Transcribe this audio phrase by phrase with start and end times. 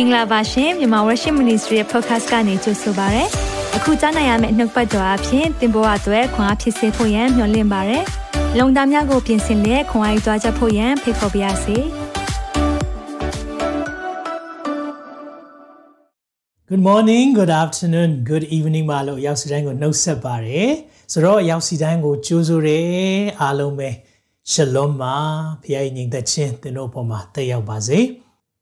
[0.00, 3.24] င်္ဂလာပါရှင်မြန်မာ Worship Ministry ရဲ့ podcast ကနေကြိုဆိုပါရစေ။
[3.76, 7.98] အခုကြားနိုင်ရမယ့်နှုတ်ပတ်တော်အဖြစ်သင်ပေါ်အပ်ွယ်ခွန်အားဖြစ်စေဖို့ယံမျှဝင့်ပါရစေ။
[8.58, 11.76] လုံတာများကိုပြင်ဆင်လက်ခွန်အားယူကြားချက်ဖို့ယံဖိတ်ခေါ်ပါရစေ။
[16.68, 20.70] Good morning, good afternoon, good evening မလို့ရောက်စီတိုင်းကိုနှုတ်ဆက်ပါရယ်
[21.12, 22.80] ဆိုတော့ရောက်စီတိုင်းကိုကြိုးဆိုရဲ
[23.40, 23.88] အားလုံးပဲ
[24.52, 25.14] Shalom ပါ
[25.62, 27.98] ဖခင်ညီသက်ချင်းသင်တို့ပေါ်မှာတက်ရောက်ပါစေ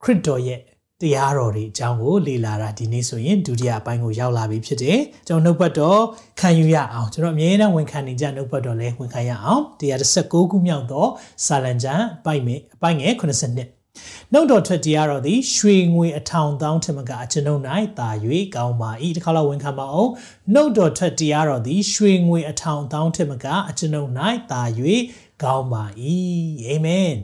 [0.03, 0.61] ခရစ်တော်ရဲ့
[1.03, 6.01] တရားတော်တွေအကြောင်းကိုလေ့လာတာဒီနေ့ဆိုရင်ဒုတိယအပိုင်းကိုရောက်လာပြီဖြစ်တယ်ကျွန်တော်နှုတ်ပတ်တော်
[6.41, 11.07] ခံယူရအောင်ကျွန်တော်အမြဲတမ်းဝန်ခံနေကြနှုတ်ပတ်တော်လဲဝန်ခံရအောင်116ခုမြောက်သော
[11.47, 17.63] စာလံကျမ်းအပိုင်းငယ်အပိုင်းငယ်82နှုတ်တော်ထွက်တရားတော်သည်ရွှေငွေအထောင်တောင်းထမကအကျွန်ုပ်၌
[17.99, 18.11] တာ၍
[18.57, 20.11] ကောင်းပါ၏ဒီခါလောက်ဝန်ခံပါအောင်
[20.55, 24.11] နှုတ်တော်ထွက်တရားတော်သည်ရွှေငွေအထောင်တောင်းထမကအကျွန်ုပ်၌
[24.53, 24.63] တာ၍
[25.43, 25.85] ကောင်းပါ၏
[26.65, 27.15] အာမင်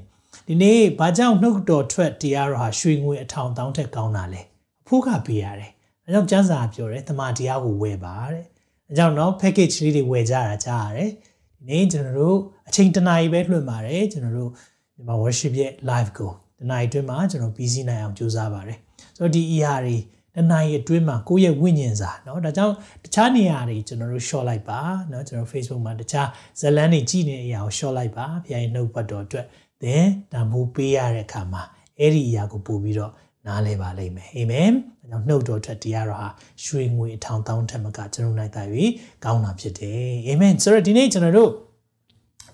[0.47, 4.41] ဒီနေ့ဘာကြောင့်နှုတ်တော်ထွက်တရားတော်ဟာရွှေငွေအထောင်တောင်းထက်ကောင်းတာလဲ
[4.83, 5.71] အဖို့ကပေးရတယ်
[6.05, 8.45] အဲကြောင့်ကျမ်းစာပြောတယ်တမန်တရားကိုဝယ်ပါတဲ့
[8.89, 11.11] အဲကြောင့်တော့ package လေးတွေဝယ်ကြတာကြားရတယ်
[11.57, 12.37] ဒီနေ့ကျွန်တော်တို့
[12.67, 14.51] အချိန်တနာရီပဲလွှင့်ပါတယ်ကျွန်တော်တို့
[14.95, 18.79] ဒီမှာ worship ရဲ့ live ကိုတနာရီအတွင်းမှာကျွန်တော်ပြီးစီးနိုင်အောင်ကြိုးစားပါတယ်
[19.17, 19.97] ဆိုတော့ဒီ ER တွေ
[20.35, 22.73] တနာရီအတွင်းမှာကိုယ့်ရဲ့ဝိညာဉ်စာเนาะဒါကြောင့်
[23.03, 24.79] တခြားနေရာတွေကျွန်တော်တို့ short လိုက်ပါ
[25.09, 26.27] เนาะကျွန်တော် Facebook မှာတခြား
[26.59, 29.45] ဇလန်းတွေကြည့်နေတဲ့အရာကို short လိုက်ပါဖခင်ရဲ့နှုတ်ပတ်တော်အတွက်
[29.82, 31.62] သင်တန်ဖိုးပေးရတဲ့အခါမှာ
[31.98, 33.12] အဲ့ဒီအရာကိုပို့ပြီးတော့
[33.46, 34.76] နားလဲပါလိမ့်မယ်အာမင်ဒါ
[35.10, 36.28] ကြောင့်နှုတ်တော်ထက်တရားတော်ဟာ
[36.64, 38.62] ရွှေငွေအထောင်တောင်းထက်မကကျွန်တော်နိုင်တာ၍
[39.24, 41.50] ကောင်းတာဖြစ်တယ်အာမင်ဆိုတော့ဒီနေ့ကျွန်တော်တို့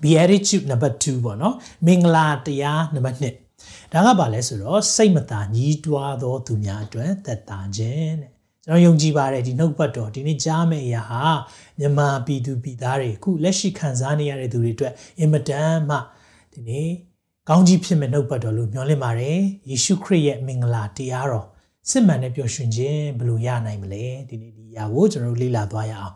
[0.02, 1.54] beatitude number 2ပေါ့နော်
[1.86, 8.30] မင်္ဂလာတရားနံပါတ်1ဒါကဘာလဲဆိုတော့စိတ်မသာညီးတွားသောသူများအတွက်သက်သာခြင်းတဲ့
[8.64, 11.24] ကျွန်တော်ယုံကြည်ပါတယ်ဒီနှုတ်ပတ်တော်ဒီနေ့ကြားမယ့်အရာဟာ
[11.78, 15.96] မြန်မာပြည်သူပြည်သားတွေအခုလက်ရှိခံစားနေရတဲ့သူတွေအတွက်အင်မတန်မှ
[16.52, 16.88] ဒီနေ့
[17.50, 19.38] ကောင်းကြီးဖြစ်မဲ့နှုတ်ပတ်တော်လို့မျှော်လင့်ပါတယ်
[19.68, 21.46] ယေရှုခရစ်ရဲ့မင်္ဂလာတရားတော်
[21.90, 26.14] စစ်မှန်တဲ့ပျော်ရွှင်ခြင်းဘယ်လိုရနိုင်မလဲဒီနေ့ဒီအရာကိုကျွန်တော်တို့လေ့လာသွားရအောင်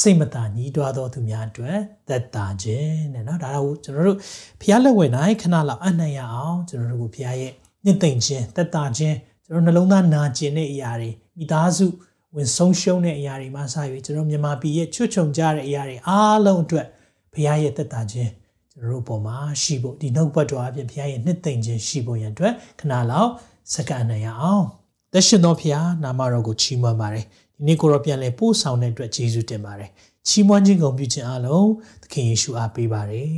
[0.00, 1.78] စိတ်မသာညှိတွားသောသူများအတွက်
[2.08, 4.18] သက်သာခြင်းတဲ့နော်ဒါတော့ကျွန်တော်တို့
[4.60, 7.52] ဖျားလက်ဝဲနိုင်ခဏလောက်အနှံ့ရအောင်ကျွန်တော်တို့ကိုဖျားရဲ့
[7.84, 11.86] ညှင့်သိမ့်ခြင်းသက်သာခြင်းကျွန်တော်နှလုံးသားနာကျင်တဲ့အရာတွေမိသားစု
[12.34, 16.86] ဝင်ဆုံးရှုံးတဲ့အရာတွေမှစပြီးကျွန်တော်မြန်မာပြည်ရဲ့ချွတ်ချုံကြတဲ့အရာတွေအားလုံးအတွက်
[17.34, 18.30] ဖျားရဲ့သက်သာခြင်း
[18.76, 23.30] ကျွန်တော်တို့ပေါ်မှာရှိဖို့ဒီနှုတ်ပတ်တော်အပြင်ဖျားရဲ့နှစ်သိမ့်ခြင်းရှိဖို့ရန်အတွက်ခဏလောက်
[23.74, 24.64] စက္ကန့်နိုင်ရအောင်
[25.12, 27.24] သက်ရှင်တော်ဖျားနာမတော်ကိုချီးမွမ်းပါတယ်
[27.56, 29.90] ဒီနေ့ကိုတော့ပြန်လဲပို့ဆောင်တဲ့အတွက်ယေရှုတင်ပါတယ်
[30.28, 31.70] ချီးမွမ်းခြင်းကုန်ပြုခြင်းအလုံး
[32.02, 33.28] သခင်ယေရှုအားပေးပါတယ်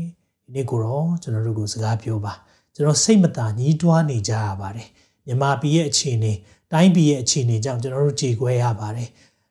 [0.44, 2.32] ဒီနေ့ကိုတော့ကျွန်တော်တို့ကိုစကားပြောပါ
[2.74, 4.88] ကျွန်တော်စိတ်မသာညှိတွားနေကြရပါတယ်
[5.26, 6.32] မြန်မာပြည်ရဲ့အခြေအနေ
[6.72, 9.08] တိုင်းပြည်ရဲ့အခြေအနေကြောင့်ကျွန်တော်တို့ကြေကွဲရပါတယ်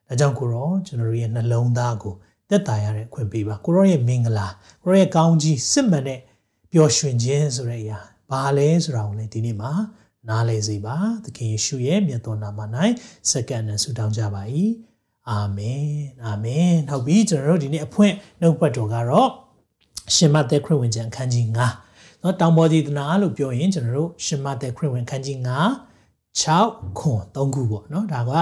[0.08, 2.14] ဒါကြောင့်ကိုတော့ကျွန်တော်တို့ရဲ့နှလုံးသားကို
[2.50, 4.48] သက်သာရတဲ့အခွင့်ပေးပါကိုရောရဲ့မင်္ဂလာ
[4.84, 6.20] ကိုရောရဲ့ကောင်းကြီးစစ်မှန်တဲ့
[6.72, 7.98] ပျော်ရွှင်ခြင်းဆိုတဲ့အရာ
[8.30, 9.72] ဘာလဲဆိုတာကိုလည်းဒီနေ့မှာ
[10.28, 12.60] နားလည်စေပါသခင်ယေရှုရဲ့မြတ်တော်နာမ၌
[13.30, 14.42] စကန်နဲ့ဆုတောင်းကြပါ၏
[15.30, 15.86] အာမင်
[16.24, 19.30] အာမင်နောက်ပြီးကျွန်တော်တို့ဒီနေ့အဖွင့်နှုတ်ပတ်တော်ကတော့
[20.14, 21.46] ရှင်မသက်ခရစ်ဝင်ကျမ်းအခန်းကြီး
[21.86, 25.50] 9နော်တောင်ပေါ်ဒီသနာလို့ပြောရင်ကျွန်တော်တို့ရှင်မသက်ခရစ်ဝင်အခန်းကြီး9
[26.42, 28.40] 6ခွန်3ခုပေါ့နော်ဒါကဒါ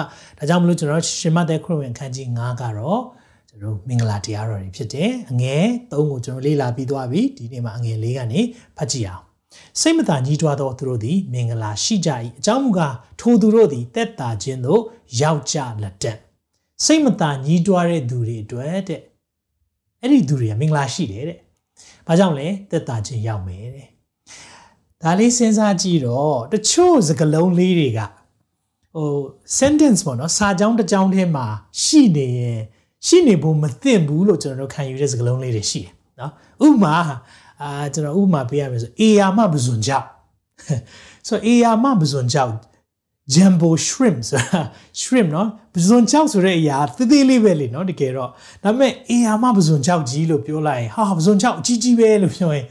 [0.49, 3.01] ကြောင့်မလို့ကျွန်တော်ရှင်မသက်ခရစ်ဝင်အခန်းကြီး9ကတော့
[3.55, 8.41] ကျွန်တော်မင်္ဂလာတရားတော်တွေဖြစ်တယ်အငယ်3ကိုကျွန်တော်လေ့လာပြီးသွားပြီဒီနေ့မှာအငယ်4ကနေ
[8.77, 9.25] ဖတ်ကြည့်အောင်
[9.81, 14.81] စိတ်မသာညီးတွားသောသူတို့သည်မင်္ဂလာရှိကြ၏အကြောင်းမူကားထိုသူတို့သည်တက်တာခြင်းသို့
[15.21, 16.19] ရောက်ကြလက်တတ်
[16.85, 19.01] စိတ်မသာညီးတွားတဲ့သူတွေအတွက်တဲ့
[20.01, 21.39] အဲ့ဒီသူတွေကမင်္ဂလာရှိတယ်တဲ့။
[22.07, 23.89] ဘာကြောင့်လဲတက်တာခြင်းရောက်မယ်တဲ့။
[25.03, 28.01] ဒါလေးစဉ်းစားကြည့်တော့တချို့စကားလုံးလေးတွေက
[28.95, 29.11] ဟို
[29.59, 31.47] sentence ပေါ့နော်စာကြောင်းတစ်ကြောင်းထဲမှာ
[31.83, 32.61] ရှိနေရင်
[33.08, 36.32] ရှိနေဖို့မသင့်ဘူးလို့ကျွန်တော်တို့ခံယူတဲ့စကားလုံးလေးတွေရှိတယ်နော်။
[36.66, 36.96] ဥပမာ
[37.62, 40.08] အာကျွန်တော်ဥပမာပေးရမယ်ဆိုအေယာမပဇွန်ကြောက်
[41.28, 42.54] ဆိုအေယာမပဇွန်ကြောက်
[43.34, 44.60] jumbo shrimp ဆိုတာ
[45.02, 48.30] shrimp เนาะပဇွန်ကြောက်ဆိုတဲ့အရာသေးသေးလေးပဲလေเนาะတကယ်တော့
[48.64, 52.66] ဒါပေမဲ့အေယာမပဇွန်ကြောက်ကြီးလို့ပြောလိုက်ရင်ဟာပဇွန်ကြောက်အကြီးကြီးပဲလို့ပြောရင်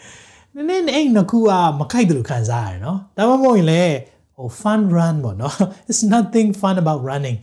[0.54, 3.96] နည်းနည်းအဲ့နှစ်ခုကမခိုက်တယ်လို့ခံစားရတယ်เนาะဒါမှမဟုတ်ရင်လည်း
[4.36, 5.54] ဟို fun run ပေါ့နော်
[5.88, 7.38] it's nothing fun about running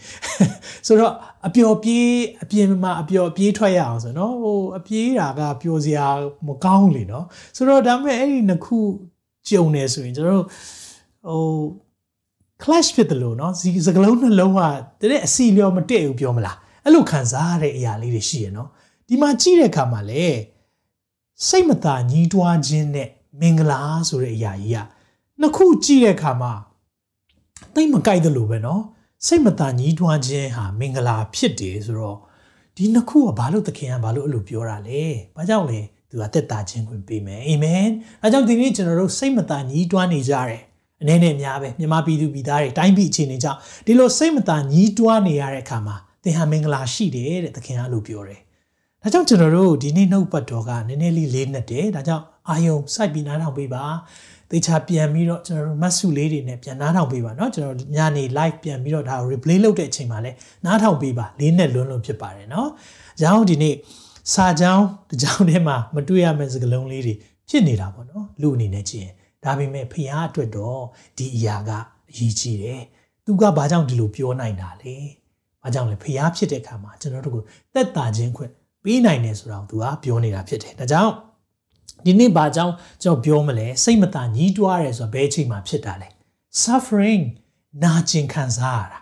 [0.88, 1.14] ဆိုတော့
[1.47, 2.09] အပျော်ပြေး
[2.43, 6.07] အပြင်မှာအပျော်ပြေးထွက်ရအောင်ဆိုနော်ဟိုအပြေးတာကပျော်စရာ
[6.47, 7.27] မကောင်းလေနော်
[7.57, 8.79] ဆိုတော့ဒါပေမဲ့အဲ့ဒီနှစ်ခု
[9.49, 10.45] ကြုံနေဆိုရင်ကျွန်တော်
[11.29, 11.43] ဟို
[12.63, 14.69] clash ဖြစ်တယ်လို့နော်ဒီစကလုံးနှလုံးဟာ
[15.01, 18.69] တကယ်အစီလျော်မတည့်ဘူးပြောမလားအဲ့လိုခံစားရတဲ့အရာလေးတွေရှိရနော်
[19.09, 20.27] ဒီမှာကြည့်တဲ့အခါမှာလေ
[21.49, 23.09] စိတ်မသာညှိတွားခြင်းနဲ့
[23.41, 24.79] မင်္ဂလာဆိုတဲ့အရာကြီးက
[25.41, 26.53] နှစ်ခုကြည့်တဲ့အခါမှာ
[27.75, 28.83] တိတ်မကြိုက်တယ်လို့ပဲနော်
[29.27, 32.19] စိတ်မတန်ညီးတွားခြင်းဟာမင်္ဂလာဖြစ်တယ်ဆိုတော့
[32.77, 35.03] ဒီနှစ်ခုကဘာလို့သခင်ကဘာလို့အဲ့လိုပြောတာလဲ
[35.37, 35.81] ဘာကြောင့်လဲ
[36.11, 37.87] သူကတက်တာခြင်းခွင့်ပေးမယ်အာမင်
[38.23, 40.63] အဲကြောင့်ဒီနေ့ကျွန်တော်တို့စိတ်မတန်ညီးတွားနေကြတယ်
[41.03, 48.41] အနေနဲ့များပဲမြန်မာပြည်သူပြည်သားတွေတိုင်းပြည်အခြေအနေကြောင့်ဒီလိုစိတ်မသာညှီးတွားနေရတဲ့အခါမှာသင်ဟာမင်္ဂလာရှိတယ်တဲ့သခင်ကလို့ပြောတယ်။
[49.03, 53.85] ဒါကြောင့်ကျွန်တော်တို့ဒီနေ့နှုတ်ပတ်တော်ကနည်းနည်းလေးလေးနဲ့တယ်။ဒါကြောင့်အာယုံစိုက်ပြီးနားထောင်ပေးပါ။
[54.52, 62.68] သေချာပြန်ပြီးတော့ကျွန်တော်တို့မတ်စုလေးတွေနဲ့ပြန်နားထောင်ပေးပါเนาะကျွန်တော်ညနေ live ပြန်ပြီးတော့ဒါ replay လုပ်တဲ့အချိန်မှာလည်းနားထောင်ပေးပါလေးနဲ့လွန်းလွန်းဖြစ်ပါတယ်เนาะ။
[63.22, 63.76] ကြောင်းဒီနေ့
[64.34, 67.14] စာကြောင်းတကြောင်းထဲမှာမတွေ့ရမယ့်စကားလုံးလေးတွေ
[67.50, 69.14] ဖြစ်နေတာပေါ့เนาะလူအနေနဲ့ကြည့်ရင်
[69.44, 70.82] ဒါပေမဲ့ဖခင်အတွက်တော့
[71.18, 71.72] ဒီအရာက
[72.12, 72.82] အရေးကြီးတယ်။
[73.26, 74.96] သူကဘာကြောင့်ဒီလိုပြောနိုင်တာလဲ။
[75.64, 77.44] ဘာကြောင့်လဲဖခင်ဖြစ်တဲ့အခါမှာကျွန်တော်တို့ကို
[77.74, 78.52] သက်တာခြင်းခွင့်
[78.84, 81.12] ပေးနိုင်တယ်ဆိုတာကိုသူကပြောနေတာဖြစ်တယ်။ဒါကြောင့်
[82.06, 82.74] ဒီနေ့ဘာကြောင့်
[83.04, 86.08] ကျွန်တော်ပြောမလဲစိတ်မသာညှိတွားရဲဆိုတော့ဘယ်အချိန်မှာဖြစ်တာလဲ
[86.64, 87.24] suffering
[87.84, 89.00] နာကျင်ခံစားရတာ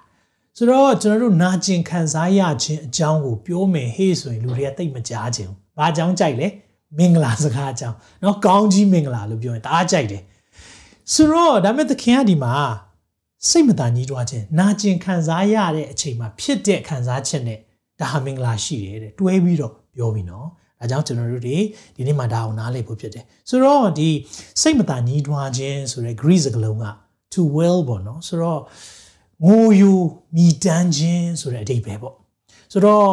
[0.58, 6.48] ဆိုတော့ကျွန်တော်တို့နာကျင်ခံစားရခြင်းအကြောင်းကိုပြောမယ်ဟေ့ဆိုရင်လူတွေကသိမကြားခြင်းဘာကြောင့်ကြိုက်လဲ
[6.98, 10.24] မင်္ဂလာစကားအကြောင်းเนาะကောင်းကြီးမင်္ဂလာလို့ပြောရင်တအားကြိုက်တယ်
[11.14, 12.56] ဆိုတော့ဒါမဲ့သခင်ကဒီမှာ
[13.50, 17.60] စိတ်မသာညှိတွားခြင်းနာကျင်ခံစားရတဲ့အချိန်မှာဖြစ်တဲ့ခံစားချက်နဲ့
[18.00, 20.48] ဒါဟာမင်္ဂလာရှိတယ်တဲ့တွဲပြီးတော့ပြောပြီးနော်
[20.81, 21.57] ဒါကြောင့်ကျွန်တော်တို့ဒီ
[21.97, 24.09] ဒီနေ့မှာဒါအောင်နားလည်ဖို့ဖြစ်တယ်ဆိုတော့ဒီ
[24.63, 26.87] စိတ်မသာညှိတွားခြင်းဆိုတဲ့ Greek စကားလုံးက
[27.33, 28.61] to will ပေါ့နော်ဆိုတော့
[29.47, 29.99] ငိုယို
[30.37, 32.15] မိတမ်းခြင်းဆိုတဲ့အဓိပ္ပာယ်ပေါ့
[32.73, 33.09] ဆိုတော့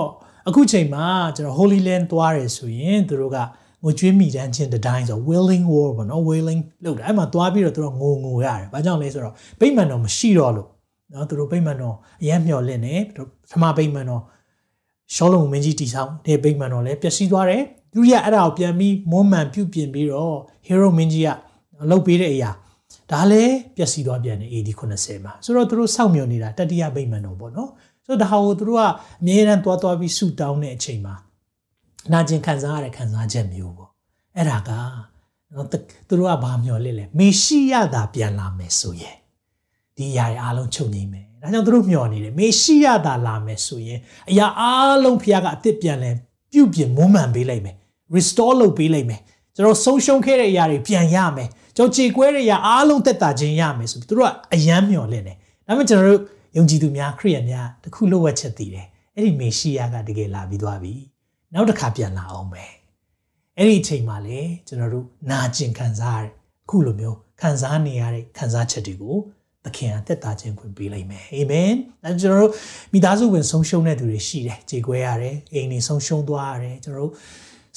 [0.47, 3.37] အခုချိန်မှာကျွန်တော် Holy Land သွားတယ်ဆိုရင်သူတို့က
[3.83, 10.69] ငိုကြွေးမိတမ်းခြင်းတတိုင်းဆို willing war ပေါ့နော် willing လို့အဲ့မှာသွားပြီးတော့သူတို့ငိုငိုရတယ်။ဘာကြောင့်လဲဆိုတော့ဗိမာန်တော်မရှိတော့လို့
[11.13, 13.17] နော်သူတို့ဗိမာန်တော်အရင်မျော်လင့်နေပ
[13.51, 14.21] ထမဗိမာန်တော်
[15.13, 17.63] ရှောလုံးမင်းကြီးတီဆောင်တဲ့ဗိမာန်တော်လည်းပျက်စီးသွားတယ်။
[17.93, 20.37] ဒုတိယအဲ့ဒါကိုပြန်ပြီးမွမ်းမံပြုပြင်ပြီးတော့
[20.67, 21.29] hero မင်းကြီးက
[21.89, 22.51] လှုပ်ပေးတဲ့အရာ
[23.11, 27.69] ဒါလည်းပျက်စီးသွားပြန်တယ် AD 80မှာဆိုတော့သူတို့စောင့်မျှော်နေတာတတိယဗိမာန်တော်ပေါ့နော်
[28.05, 28.83] ဆိုတော့ဒါဟိုသူတို့က
[29.21, 31.15] အမြဲတမ်းသွားသွားပြီးဆူတောင်းတဲ့အချိန်မှာ
[32.11, 33.89] နာကျင်ခံစားရတဲ့ခံစားချက်မျိုးပေါ့
[34.35, 34.71] အဲ့ဒါက
[35.53, 35.77] နော်သူ
[36.19, 39.17] တို့ကဘာမျှော်လင့်လဲမေရှိယသာပြန်လာမယ်ဆိုရင်
[39.95, 43.99] ဒီအရာတွေအားလုံးချုပ်ငိမ့်မယ် ဒါကြောင့်သူတို့မျှော်နေတယ်မေရှိယသာလာမယ်ဆိုရင်
[44.29, 46.11] အရာအားလုံးဖခင်ကအစ်စ်ပြန်လဲ
[46.51, 47.75] ပြုတ်ပြင်မွမ်းမံပေးလိုက်မယ်
[48.15, 49.21] restore လုပ်ပေးလိုက်မယ်
[49.55, 55.37] ကျွန်တော်ဆုံးရှုံးခဲ့တဲ့အရာတွေပြန်ရမယ်ကျွန်တော်ခြေကွဲတဲ့အရာအားလုံးသက်သာခြင်းရမယ်ဆိုပြီးသူတို့ကအယမ်းမျှော်လင့်တယ်
[55.67, 56.21] ဒါပေမဲ့ကျွန်တော်တို့
[56.57, 60.93] ယုံကြည်သူများခရိယန်များတခုလိုဝက်ချက်တည်တယ်အဲ့ဒီမေရှိယကတကယ်လာပြီးသွားပြီ
[61.53, 62.63] နောက်တစ်ခါပြန်လာအောင်ပဲ
[63.57, 66.31] အဲ့ဒီအချိန်မှာလေကျွန်တော်တို့နာကျင်ခံစားရတဲ့
[66.65, 69.17] အခုလိုမျိုးခံစားနေရတဲ့ခံစားချက်တွေကို
[69.64, 71.72] သခင်ကသက်သာခြင်းခွင့်ပေးလိုက်မယ်အာမင်
[72.04, 72.52] အဲကျွန်တော်တို့
[72.92, 77.12] မိသားစုဝင်ဆုံးရှုံးတဲ့သူတွေရှိတယ်ကြေကွဲရတယ်အိမ်တွေဆုံးရှုံးသွားရတယ်ကျွန်တော်တို့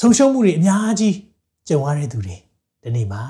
[0.01, 1.15] ဆုံးရှုံးမှုတွေအများကြီး
[1.69, 2.35] ကြုံရတဲ့သူတွေ
[2.83, 3.23] ဒီနေ့မှာ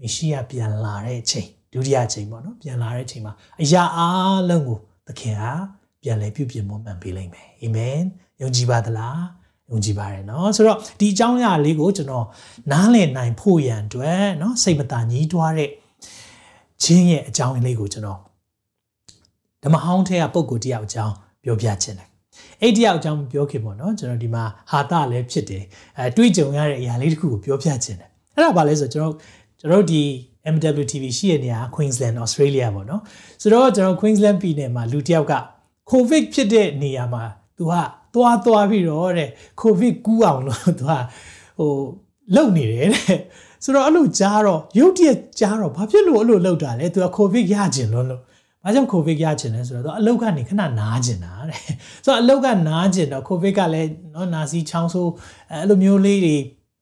[0.00, 3.32] မေရှိယပြန်လာတဲ့အချိန်ဒုတိယအချိန်ပေါ့နော်ပြန်လာတဲ့အချိန်မှာ
[3.62, 4.02] အရာအ
[4.50, 5.44] လုံးကိုသခင်က
[6.02, 7.98] ပြန်လဲပြုပြင်မွမ်းမံပေးလိုက်မယ်အာမင်
[8.40, 9.20] ယုံကြည်ပါသလား
[9.70, 12.26] ယုံကြည်ပါတယ်เนาะဆိုတော့ဒီအကြောင်းအရာလေးကိုကျွန်တော်
[12.72, 15.70] နားလည်နိုင်ဖို့ရန်အတွက်เนาะစိတ်မသာညှိတွားတဲ့
[16.83, 18.19] ခြင်းရဲ့အကြောင်းအလေးကိုကျွန်တော်
[19.63, 22.07] ဓမ္မဟောင်းထဲကပုံကိုတယောက်အကြောင်းပြောပြခြင်းတယ်
[22.61, 25.63] အဲ့တယောက်အကြောင်းပြောခင်ပေါ့နော်ကျွန်တော်ဒီမှာဟာတာလည်းဖြစ်တယ်
[25.97, 29.15] အဲတွေ့ကြုံရတဲ့အရာလေးတစ်ခုကိုပြောပြခြင်းတယ်အဲ့ဒါဘာလဲဆိုတော့ကျွန်တော်
[29.59, 30.01] ကျွန်တော်ဒီ
[30.53, 33.01] MWTV ရှိတဲ့နေရာ Queensland Australia ပေါ့နော်
[33.41, 35.33] ဆိုတော့ကျွန်တော် Queensland ပြည်နယ်မှာလူတစ်ယောက်က
[35.91, 37.23] COVID ဖြစ်တဲ့နေရာမှာ
[37.57, 37.73] သူက
[38.13, 39.29] သွားသွားပြီးတော့တဲ့
[39.61, 40.93] COVID ကူးအောင်လို့သူက
[41.59, 41.71] ဟို
[42.35, 43.19] လုံနေတယ်တဲ့
[43.63, 48.21] ဆိုတော့အဲ့လိုကြားတော့ရုတ်တရက်ကြားတော့ဘာဖြစ်လို့အဲ့လိုလုပ်တာလဲသူက COVID ရကျင်လို့လို့
[48.63, 51.61] ဘာကြောင့် COVID ရကျင်လဲဆိုတော့အလုတ်ကနေခဏနားကျင်တာတဲ့
[52.05, 55.11] ဆိုတော့အလုတ်ကနားကျင်တော့ COVID ကလည်းနော်နာစီချောင်းဆိုး
[55.51, 56.35] အဲ့လိုမျိုးလေးတွေ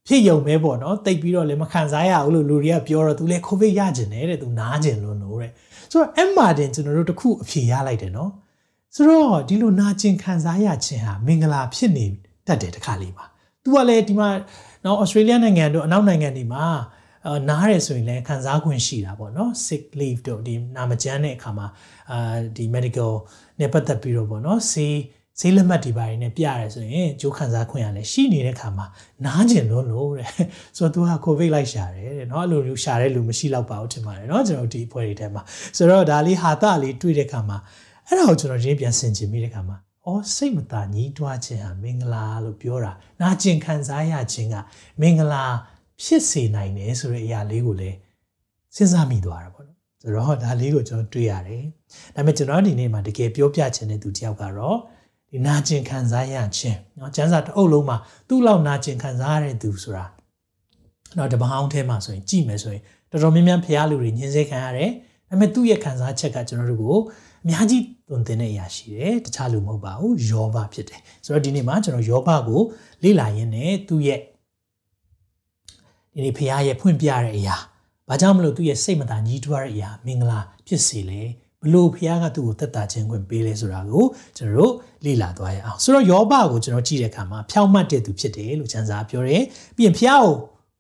[0.08, 5.52] ဖြစ်ယုံပဲပေါ့နော်တိတ်ပြီးတော့လည်းမခံစားရဘူးလို့လူတွေကပြောတော့သူလည်းကိုဗစ်ရကျင်တယ်တဲ့သူနားကျင်လို့လို့တဲ့
[5.92, 8.32] ဆိုတော့အမ်မာတင်ကျွန်တော်တို့တခုအဖြေရလိုက်တယ်နော်
[8.96, 12.06] ဆိုတော့ဒီလိုနာကျင်ခံစားရခြင်းဟာမင်္ဂလာဖြစ်နေ
[12.48, 13.26] တတ်တယ်တခါလေးပါ
[13.64, 14.30] သူကလည်းဒီမှာ
[14.85, 16.67] နော်ဩစတြေးလျနိုင်ငံတို့အနောက်နိုင်ငံတွေမှာ
[17.51, 21.67] နားရဆိုရင်လည်းခံစား권ရှိတာပေါ့နော် sick leave တို့ဒီနာမကျန်းတဲ့အခါမှာ
[22.13, 23.13] အာဒီ medical
[23.61, 24.97] နဲ့ပတ်သက်ပြီးတော့ပေါ့နော်ဆေး
[25.41, 28.87] ဈေးလက်မှတ်ဒီပိုင်းနဲ့ပြရဲဆိုရင်ကြိုးခံစားခွင့်ရလဲရှိနေတဲ့ခါမှာ
[29.25, 30.31] နားကျင်လို့လို့တဲ့
[30.77, 35.43] ဆိုတော့ तू ဟာကိုဗစ်လိုက်ရှာတယ်တဲ့เนาะအဲ့လိုမျိုးရှာတဲ့လူမရှိတော့ပါဘူးထင်ပါတယ်เนาะကျွန်တော်ဒီအဖွဲ့တွေထဲမှာ
[35.77, 37.59] ဆိုတော့ဒါလေးဟာတာလေးတွေ့တဲ့ခါမှာ
[38.07, 44.57] အဲ့ဒါကိုကျွန်တော်ရင်းပြန်ဆင်ခြင်မိတဲ့ခါမှာ အော်စိတ်မသာညှိတွားခြင်းဟာမင်္ဂလာလို့ပြောတာနာကျင်ခံစားရခြင်းက
[45.01, 45.45] မင်္ဂလာ
[46.03, 47.97] ဖြစ်စေနိုင်တယ်ဆိုတဲ့အရာလေးကိုလည်း
[48.75, 51.65] စဉ်းစားမိသွားတာပေါ့နော်ဆိုတော့ဒါလေးကိုကျွန်တော်တွေ့ရတယ်
[52.15, 54.77] ဒါပေမဲ့ကျွန်တော်ဒီနေ့မှာတကယ်ပြောပြချင်တဲ့သူတယောက်ကတော့
[55.31, 57.97] ဒီနာကျင်ခံစားရခြင်းเนาะကျန်းစာတစ်အုပ်လုံးမှာ
[58.29, 60.05] သူ့လောက်နာကျင်ခံစားရတဲ့သူဆိုတာ
[61.15, 64.91] เนาะတပဟောင်းထဲမှာဆိုရင်ကြည့်မယ်ဆိုရင်တော်တော်များများဖျားလူတွေညှင်းဆဲခံရတယ်
[65.29, 66.99] ဒါပေမဲ့သူ့ရဲ့ခံစားချက်ကကျွန်တော်တို့ကို
[67.48, 72.62] အများကြီးသွန်သင်တဲ့အရာရှိတယ်တခြားလူမဟုတ်ပါဘူးယောဘဖြစ်တယ်ဆိုတော့ဒီနေ့မှာကျွန်တော်ယောဘကို
[73.04, 74.20] လေ့လာရင်းနဲ့သူ့ရဲ့
[76.14, 77.56] ဒီနေ့ဖျားရဲ့ဖွင့်ပြတဲ့အရာ
[78.08, 81.22] ဘာကြောင့်မလို့သူ့ရဲ့စိတ်မသာညှိတွားတဲ့အရာမင်္ဂလာဖြစ်စေလဲ
[81.62, 84.06] ဘလို့ဖခင်ကသူ့ကိုသက်တာခြင်းခွင့်ပေးလဲဆိုတာကို
[84.38, 84.74] ကျွန်တော်တို့
[85.06, 89.44] လေ့လာသွားရအောင်ဆိုတော့ယောဘကိုကျွန်တော်ကြည့်တဲ့အခါမှာဖြောင့်မတ်တဲ့သူဖြစ်တယ်လို့ကျမ်းစာပြောတယ်
[89.76, 90.28] ပြီးရင်ဖခင်ကို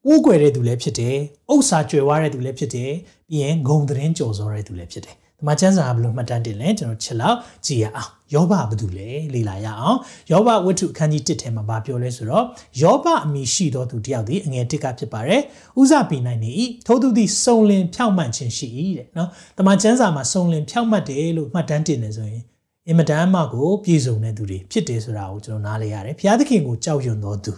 [0.05, 1.15] ကိုးကွယ်တဲ့သူလည်းဖြစ်တယ်
[1.53, 2.91] ဥစ္စာကြွယ်ဝတဲ့သူလည်းဖြစ်တယ်
[3.27, 9.97] ပြီးရင်ဂုံသတင်းကြော်စောတဲ့သူလည်းဖြစ်တယ် ဒီမှာကျမ်းစာဘယ်လိုမှတ်တမ်းတင်လဲကျွန်တော်ချက်လောက်ကြည့်ရအောင်ယောဘဘာတူလဲလေ့လာရအောင်
[10.31, 12.45] ယောဘဝတ္ထုအခန်းကြီး1ထဲမှာဗာပြောလဲဆိုတော့
[12.81, 15.41] ယောဘအမည်ရှိသောသူတယောက်သည်အငယ်1ကဖြစ်ပါတယ်
[15.79, 16.51] ဥဇပီနိုင်နေ၏
[16.87, 18.67] ထိုသူသည်စုံလင်ဖြောက်မှန်ခြင်းရှိ၏
[18.97, 22.43] တဲ့နော်တမန်ကျမ်းစာမှာစုံလင်ဖြောက်မှတ်တယ်လို့မှတ်တမ်းတင်နေဆိုရင်
[22.87, 27.53] အင်မတန်မှကိုပြည့်စုံတဲ့သူတွေဖြစ်တယ်ဆိုတာကိုကျွန်တော်နားလည်ရတယ်ဘုရားသခင်ကိုကြောက်ရွံ့သောသူ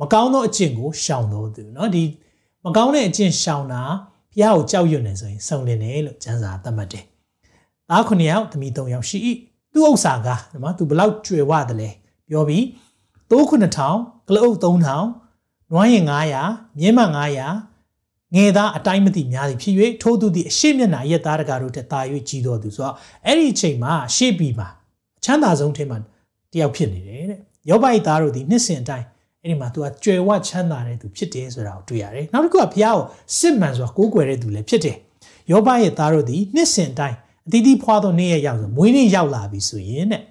[0.00, 2.04] မကောင်းသောအကျင့်ကိုရှောင်သောသူနော်ဒီ
[2.64, 3.82] မကောင်းတဲ့အကျင့်ရှောင်တာ
[4.32, 7.04] ဘုရားကိုကြောက်ရွံ့နေဆိုရင်စုံလင်တယ်လို့ကျမ်းစာသတ်မှတ်တယ်
[7.92, 9.18] သား9ယောက်သမီး3ယောက်ရှိ၏
[9.72, 10.28] သူ့ဥစ္စာက
[10.62, 11.88] နော်သူဘလောက်ကျွယ်ဝတယ်လဲ
[12.28, 12.64] ပြောပြီး
[13.30, 16.04] သိုး9000ကလအုပ်3000နွားရင်
[16.40, 17.00] 900မြင်းမ
[17.68, 22.94] 900ငယ်သားအတိုင်းမသိများသည်ဖြစ်၍ထိုးသူသည်အရှိမျက်နှာရက်သားတကာတို့ထက်သာ၍ကြီးတော်သူဆိုတော့
[23.26, 24.68] အဲ့ဒီအချိန်မှာရှေ့ပြီးမှာ
[25.18, 25.98] အချမ်းသာဆုံးထဲမှာ
[26.52, 29.06] တယောက်ဖြစ်နေတယ်တဲ့ယောဘိုက်သားတို့သည်နှစ်စဉ်အတိုင်း
[29.40, 33.04] အဲ့ဒီမှာ तू ကကြွယ်ဝချမ်းသာတဲ့သူဖြစ်တယ်ဆိုတာကိုတွေ့ရတယ်နောက်တစ်ခုကဘုရားကို
[33.38, 34.96] စစ်မှန်စွာကိုးကွယ်တဲ့သူလည်းဖြစ်တယ်
[35.50, 40.22] ယောဘရဲ့သားတို့သည်နှစ်စဉ်အတိုင်း အတီးတီးဖွာသောနေ့ရက်ရောက်ဆိုမွေးနေ့ရောက်လာပြီဆိုရင်တဲ့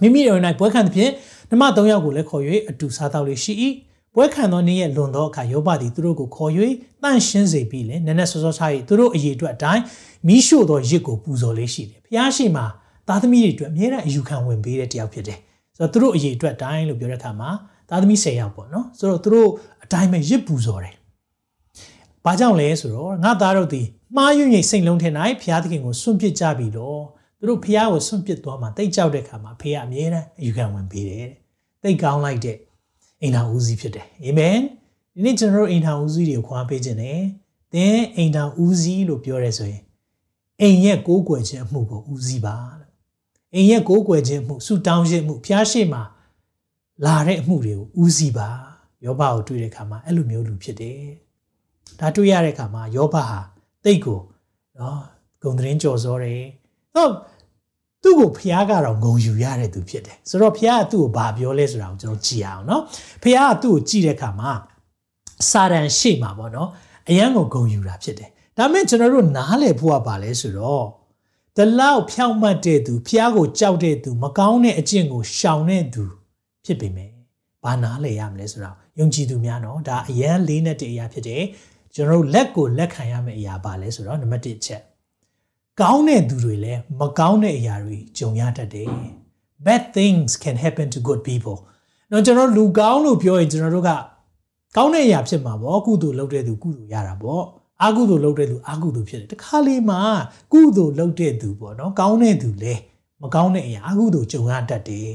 [0.00, 1.12] မိမိတို့၌ပွဲခံသဖြင့်
[1.50, 3.52] နှမ၃ယောက်ကိုလည်းခေါ်၍အတူစားတော့လေရှိ၏
[4.14, 6.52] ပွဲခံသောနေ့ရက်လွန်သောအခါယောဘသည်သူတို့ကိုခေါ်၍
[7.02, 9.82] တန့်ရှင်းစေပြီးလေနည်းနည်းစောစောချ၍သူတို့အရေးအတွက်အတိုင်း
[10.28, 12.64] မိရှို့သောရစ်ကိုပူဇော်လေးရှိတယ်ဖျားရှိမှာ
[13.08, 15.38] သားသမီးတွေအတွက်အမြဲတမ်းအယူခံဝင်ပေးတဲ့တယောက်ဖြစ်တယ်
[15.76, 17.50] ဆိုတော့သူတို့အရေးအတွက်တိုင်းလို့ပြောတဲ့အခါမှာ
[17.88, 19.50] သားသမီး၁၀ယောက်ပေါ့နော်ဆိုတော့သူတို့
[19.84, 20.94] အတိုင်းပဲရစ်ပူဇော်တယ်
[22.24, 23.82] ဘာကြောင့်လဲဆိုတော့ငါသားတို့ဒီ
[24.16, 27.00] မှားယွင်းရိတ်စိတ်လုံးထင်၌ဘုရားသခင်ကိုစွန့်ပစ်ကြပြီတော့
[27.38, 31.28] သူတို့ဘုရားကိုစွန့်ပစ်သွားမှတိတ်ကြောက်တဲ့ခါမှာဖေကအမြဲတမ်းအယူခံဝင်ပေးတယ်
[31.82, 32.56] တိတ်ကောင်းလိုက်တဲ့
[33.20, 34.58] အိမ်တော်ဦးစီးဖြစ်တယ်အာမင်
[35.14, 37.20] ဒီနေ့ကျွန်တော်တို့အိမ်တော်ဦးစီးတွေကိုခွာပေးခြင်းနဲ့
[37.72, 39.82] သင်အိမ်တော်ဦးစီးလို့ပြောရဲဆိုရင်
[40.60, 42.92] အိမ်ရဲ့ကိုးကွယ်ခြင်းအမှုကိုဦးစီးပါလို့
[43.54, 46.02] အိမ်ရဲ့ကိုးကွယ်ခြင်းမှုဆူတောင်းခြင်းမှုဖျားရှိမှာ
[47.04, 48.48] လာတဲ့အမှုတွေကိုဦးစီးပါ
[49.04, 51.02] ယောဘကိုတွေ့တဲ့အခါမှာအဲ့လိုမျိုးလူဖြစ်တယ်
[52.00, 53.38] ဒါတွေ့ရတဲ့အခါမှာယောဘဟာ
[53.84, 54.20] တိတ်ကို
[54.78, 55.00] နော်
[55.42, 56.42] ဂုံသတင်းကြော်စောတယ်
[56.94, 57.10] တော့
[58.02, 62.82] သူ့ကိုဖះကတော့ဂုံယူရတဲ့သူဖြစ်တယ်ဆိုတော့ဖះကသူ့ကိုဘာပြောလဲဆိုတာကိုကျွန်တော်ကြည့်အောင်နော်
[63.22, 64.52] ဖះကသူ့ကိုကြည့်တဲ့အခါမှာ
[65.50, 66.68] စာတန်ရှေ့မှာပေါ့နော်
[67.08, 70.86] အယံကိုဂုံယူတာဖြစ်တယ်ဒါမဲ့ကျွန်တော်တို့နားလည်ဖို့ကပါလဲဆိုတော့
[71.56, 76.04] တလောက်ဖြောင့်မတ်တဲ့သူဖះကိုကြောက်တဲ့သူမကောင်းတဲ့အကျင့်ကိုရှောင်တဲ့သူ
[76.64, 77.10] ဖြစ်ပေမဲ့
[77.64, 81.42] ဘာနားလည်ရမလဲဆိုတော့ယုံကြည်သူများနော်ဒါအယံလေးနဲ့တဲ့အရာဖြစ်တယ်
[81.94, 84.82] ကျွန်တော်တို့လက်ကိုလက်ခံရမယ့်အရာပါလဲဆိုတော့နံပါတ်1ချက်
[85.80, 88.88] ကောင်းတဲ့သူတွေလည်းမကောင်းတဲ့အရာတွေကြုံရတတ်တယ်
[89.66, 91.58] bad things can happen to good people
[92.10, 93.90] တော့ကျွန်တော်လူကောင်းလို့ပြောရင်ကျွန်တော်တို့က
[94.76, 97.42] ကောင်းတဲ့အရာဖြစ်မှာပေါ့ကုသိုလ်လုပ်တဲ့သူကုသိုလ်ရတာပေါ့
[97.82, 100.00] အကုသိုလ်လုပ်တဲ့သူအကုသိုလ်ဖြစ်တယ်တခါလေးမှာ
[100.52, 102.80] ကုသိုလ်လုပ်တဲ့သူပေါ့နော်ကောင်းတဲ့သူလည်း
[103.22, 105.12] မကောင်းတဲ့အရာအကုသိုလ်ကြုံရတတ်တယ်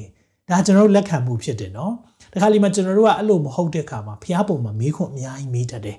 [0.50, 1.94] ဒါကျွန်တော်တို့လက်ခံမှုဖြစ်တယ်နော်
[2.34, 5.98] တခါလေးမှာကျွန်တော်တို့ကအဲ့လိုမဟုတ်တဲ့ခါမှာဖျားပုံမှာမေးခွန်းအများကြီးမေးတတ်တယ်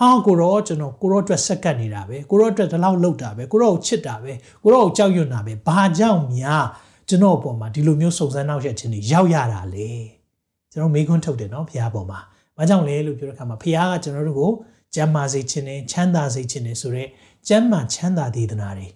[0.00, 6.64] ဟာကိုရောကျွန်တော်ကိုရောအတွက်ဆက်ကပ်နေတာပဲကိုရောအတွက်ဒီလောက်လောက်တာပဲကိုရောကိုချစ်တာပဲကိုရောကိုကြောက်ရွံ့တာပဲဘာကြောင့်များ
[7.08, 9.90] ကျွန်တော်အပေါ်မှာဒီလိုမျိုးစုံစမ်းနောက်ရက်ခြင်းတွေရောက်ရတာလေ
[10.72, 12.20] ကျွန်တော်မေးခွန်းထုတ်တယ်နော်ဖះပေါ်မှာ
[12.56, 14.50] ဘာကြောင့်လဲလို့ပြောတဲ့အခါမှာဖះကကျွန်တော်တို့ကို
[14.94, 17.08] ကျမ်းမာစေခြင်းနဲ့ချမ်းသာစေခြင်းနဲ့ဆိုတော့
[17.48, 18.86] ကျမ်းမာချမ်းသာဒေသနာတွေ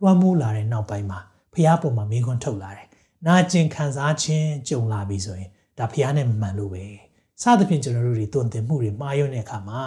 [0.00, 1.18] လွှမ်းမိုးလာတဲ့နောက်ပိုင်းမှာ
[1.54, 2.86] ဖះပေါ်မှာမေးခွန်းထုတ်လာတယ်
[3.26, 6.84] နာကျင်ခံစားခြင်းကြုံလာပြီဆိုရင်ဒါဖះနဲ့မမှန်လို့ပဲ
[7.42, 9.80] စသဖြင့်ကျွန်တော်တို့တွေတုံတင်မှုတွေမှားယွင်းတဲ့အခါမှာ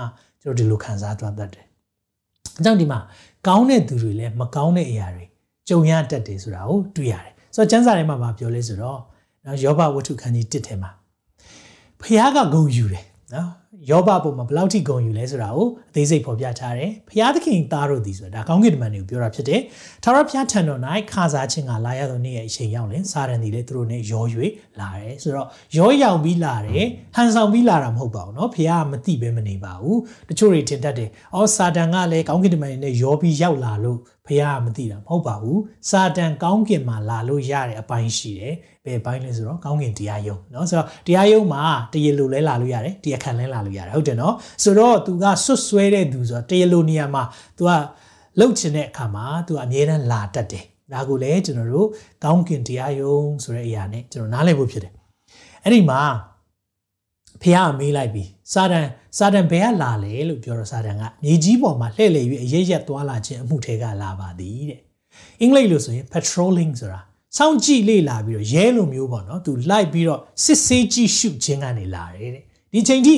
[0.44, 1.66] ကျွန်တော်ဒီလိုခံစားသွားတတ်တယ်။
[2.60, 3.00] အကြောင်းဒီမှာ
[3.48, 5.26] ကောင်းတဲ့သူတွေလည်းမကောင်းတဲ့အရာတွေ
[5.70, 9.00] ကြုံရတတ်တယ်ဆိုတာကိုတွေ့ရတယ်။ဆိုတော့ကျမ်းစာထဲမှာမပြောလဲဆိုတော့
[9.46, 10.92] နော်ယောဘဝတ္ထုခန်းကြီး1ထဲမှာ
[12.02, 13.50] ဖះကဂုံယူတယ်နော်
[13.91, 19.61] ယောဘပုံမှာဘယ်လောက်ထိဂုံယူလဲဆိုတာကိုအသေးစိတ်ဖော်ပြထားတယ်။ဖျားသခင်သားတို့သည်ဆိုတာဒါကောင်းကင်တမန်တွေကိုပြောတာဖြစ်တယ်။
[20.05, 20.81] ထာဝရဘုရားထံတော်၌
[21.13, 24.25] ခါစားခြင်းကလာရသောနေ့ရဲ့အချိန်ရောက်ရင်စာရန်သည်လည်းသူတို့နဲ့ရော၍
[24.81, 26.85] လာတယ်ဆိုတော့ရောရောက်ပြီးလာတယ်
[27.15, 29.97] ဟန်ဆောင်ပြီးလာတာမဟုတ်ပါဘူးเนาะဖျားကမသိပဲမနေပါဘူး။
[30.29, 35.61] တချို့တွေထင်တတ်တယ်။အော်စာတန်ကလည်းကောင်းကင်တမန်တွေနဲ့ရောပြီးရောက်လာလို့ ဖះကမသိတာမဟုတ်ပါဘူး
[35.91, 41.63] စာတန်ကောင်းကင်မှာလာလို့ရတဲ့အပိုင်းရှိတယ်ဘယ်ပိုင်းလဲဆိုတော့ကောင်းကင်တရားယုံเนาะဆိုတော့တရားယုံမှာ
[41.93, 47.23] တရလိုလဲလာလို့ရတယ်တရားခံလဲလာလို့ရတယ်ဟုတ်တယ်เนาะဆိုတော့ तू ကဆွတ်ဆွဲတဲ့သူဆိုတော့တရလိုနေရာမှာ
[47.59, 47.71] तू က
[48.39, 51.89] လှုပ်ချင်တဲ့အခါမှာ तू အမြဲတမ်းလာတတ်တယ်ဒါကိုလည်းကျွန်တော်တို့
[52.25, 54.93] ကောင်းကင်တရားယုံဆိုတဲ့အရာနဲ့ကျွန်တော်နားလည်ဖို့ဖြစ်တယ်
[55.65, 56.01] အဲ့ဒီမှာ
[57.44, 58.24] ဖះမေးလိုက်ပြီ
[58.54, 64.80] စာတန်စာတန်ဘယ်ကလာလဲလို့ပြောတော့စာတန်ကမြေကြီးပေါ်မှာလှည့်လည်၍အရေးရက်သွားလာခြင်းအမှုထဲကလာပါသည်တဲ့
[65.42, 67.02] အင်္ဂလိပ်လို့ဆိုရင် patrolling ဆိုတာ
[67.38, 73.16] စောင့်ကြည့်လေ့လာပြီးတော့ရဲလိုမျိုးပေါ့နော်သူလိုက်ပြီးတော့စစ်ဆေးကြည့်ရှုခြင်းကနေလာတယ်တဲ့ဒီချိန်ထိ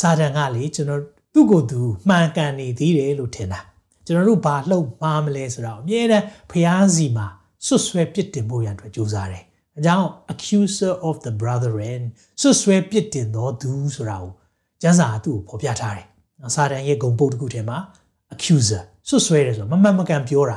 [0.00, 1.02] စာတန်ကလေကျွန်တော်
[1.34, 3.60] သူ့ကိုယ်သူမှန်ကန်နေသေးတယ်လို့ထင်တာ
[4.06, 7.26] ကျွန်တော်တို့ဘာလှုပ်မှားမလဲဆိုတော့အမြဲတမ်းဖျားစီမှာ
[7.66, 9.44] ဆွဆွဲပြစ်တင်ဖို့ရန်အတွက်ကြိုးစားတယ်။
[9.78, 12.02] အကြောင်း accuser of the brethren
[12.40, 14.32] ဆွဆွဲပြစ်တင်တော်သူဆိုတာကို
[14.82, 16.06] ကျမ်းစာကသူ့ကိုဖော်ပြထားတယ်။
[16.54, 17.78] စာတန်ရဲ့ဂုံပုတ်တစ်ခုထဲမှာ
[18.34, 20.56] accuser ဆွဆွဲတယ်ဆိုတော့မမှန်မကန်ပြောတာ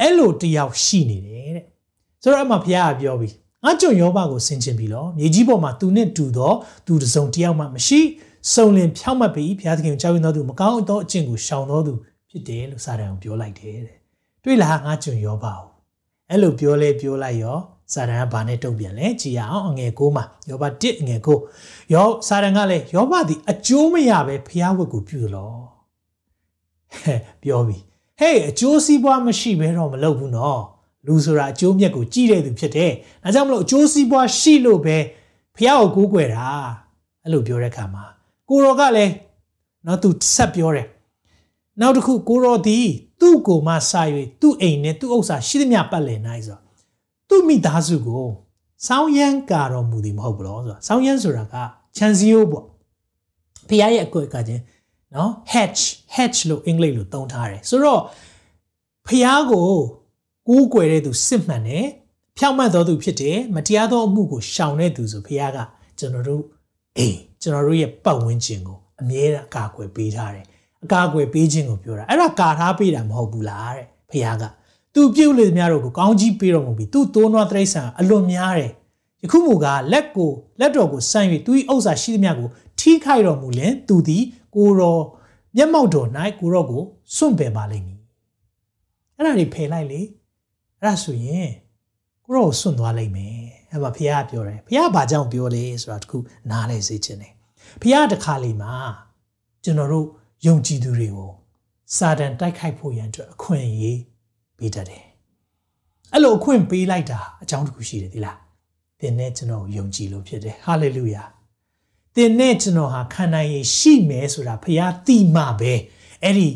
[0.00, 1.64] အဲ့လိုတယောက်ရှိနေတယ်တဲ့။
[2.22, 8.00] ဆိုတော့အမှဖျားကပြောပြီးငါကြုံယောဘကိုဆင်ခြင်ပြီလို့မြေကြီးပေါ်မှာသူနဲ့တူတော့သူတစုံတယောက်မှမရှိ
[8.52, 11.92] စုံလင်ဖြောက်မှတ်ပြီးဘုရားသခင်ကိုကြောက်ရွံ့တော်သူမကောင်းသောအကျင့်ကိုရှောင်တော်သူ
[12.30, 13.96] ဖြစ်တယ်လို့စာတန်ကိုပြောလိုက်တယ်တဲ့
[14.44, 15.62] တွေ့လားငါကြုံယောဘကို
[16.28, 17.58] အဲ့လိုပြောလဲပြောလိုက်ရော
[17.92, 21.38] စာတန်ကဘာနဲ့တုံ့ပြန်လဲကြည်ရအောင်အငယ်ကိုမှာယောဘ1အငယ်ကို
[21.94, 25.60] ယောစာတန်ကလည်းယောဘသည်အကျိုးမရပဲဘုရားဝတ်ကိုပြုလို့
[27.42, 27.78] ပြောပြီ
[28.20, 30.62] ဟေးအကျိုးစီးပွားမရှိဘဲတော့မလုပ်ဘူးနော်
[31.06, 32.92] လူဆိုတာအကျိုးမြတ်ကိုကြည့်တဲ့သူဖြစ်တယ်။
[33.24, 34.96] ဒါကြောင့်မလို့အကျိုးစီးပွားရှိလို့ပဲ
[35.56, 36.48] ဖះကိုကိုးကွယ်တာ
[37.22, 38.04] အဲ့လိုပြောတဲ့အခါမှာ
[38.48, 39.12] ကိုရောကလည်း
[39.86, 40.86] နော်သူဆက်ပြောတယ်။
[41.80, 42.78] နောက်တစ်ခုကိုရောဒီ
[43.20, 44.02] သူ့ကိုမှစာ၍
[44.40, 46.58] သူ့အိမ်နဲ့သူ့ဥစ္စာရှိသမျှပတ်လည်နိုင်ဆို
[47.30, 48.26] သူ့မိသားစုကို
[48.86, 51.56] စောင်းရမ်းကာတော်မူသည်မဟုတ်ဘူးလို့ဆိုတာစောင်းရမ်းဆိုတာက
[51.96, 52.64] ခြံစည်းရိုးပေါ့
[53.68, 54.62] ဖះရဲ့အကွက်ကချင်း
[55.14, 55.80] နော် hatch
[56.16, 58.02] hatch လို့အင်္ဂလိပ်လိုသုံးထားတယ်ဆိုတော့
[59.06, 59.68] ဖះကို
[60.48, 61.86] ကိုးကွယ်တဲ့သူစစ်မှန်တယ်
[62.38, 65.58] ဖြောင့်မတ်တော်သူဖြစ်တယ်မတရားသောအမှုကိုရှောင်တဲ့သူဆိုဘုရားက
[65.98, 66.42] ကျွန်တော်တို့
[66.98, 70.46] အိမ်ကျွန်တော်တို့ရဲ့ပတ်ဝန်းကျင်ကိုအမြဲတမ်းအကာအကွယ်ပေးထားတယ်
[70.84, 74.44] အကာအကွယ်ပေးခြင်းကိုပြောတာအဲ့ဒါကာထားပေးတာမဟုတ်ဘူးလားတဲ့ဘုရားက
[74.94, 78.70] သူပြုတ်လေသမျှတို့ကိုကောင်းကြီးပေးတော်မူပြီးသူသိုးနွားတိရစ္ဆာန်အလွန်များတယ်
[79.22, 80.30] ယခုမူကလက်ကို
[80.60, 82.48] လက်တော်ကိုဆန့်၍သူ၏ဥစ္စာရှိသမျှကို
[82.80, 85.02] ထိခိုက်တော်မူလင်သူသည်ကိုတော်
[85.56, 86.08] မျက်မှောက်တော်၌
[86.40, 86.82] ကိုရောကို
[87.16, 88.00] စွန့်ပယ်ပါလိမ့်မည်
[89.16, 90.00] အဲ့ဒါတွေဖယ်လိုက်လေ
[90.80, 91.48] အဲ့ဒါဆိုရင်
[92.24, 93.36] ကိုရောဆွန့်သွားလိမ့်မယ်
[93.70, 96.18] အဲ့မှာဘုရားပြောတယ်ဘုရားဘာကြောင့်ပြောလဲဆိုတာတခု
[96.50, 97.32] နားလဲစေခြင်းတယ်
[97.82, 98.74] ဘုရားတခါလေမှာ
[99.64, 100.06] ကျွန်တော်တို့
[100.46, 101.30] ယုံကြည်သူတွေကို
[101.96, 103.98] စာတန်တိုက်ခိုက်ဖို့ရန်အတွက်အခွင့်အရေး
[104.60, 105.02] ပေးတတ်တယ်
[106.12, 108.38] အဲ့လိုအခွင့်ပေးလိုက်တာအကြောင်းတစ်ခုရှိတယ်ဒီလား
[109.00, 111.22] သင်နဲ့ကျွန်တော်ယုံကြည်လို့ဖြစ်တယ်ဟာလေလုယာ
[112.14, 115.72] သင်နဲ့ကျွန်တော်ဟာခံနိုင်ရရှိမယ်ဆိုတာဘုရားသိမှပဲ
[116.22, 116.48] အဲ့ဒီ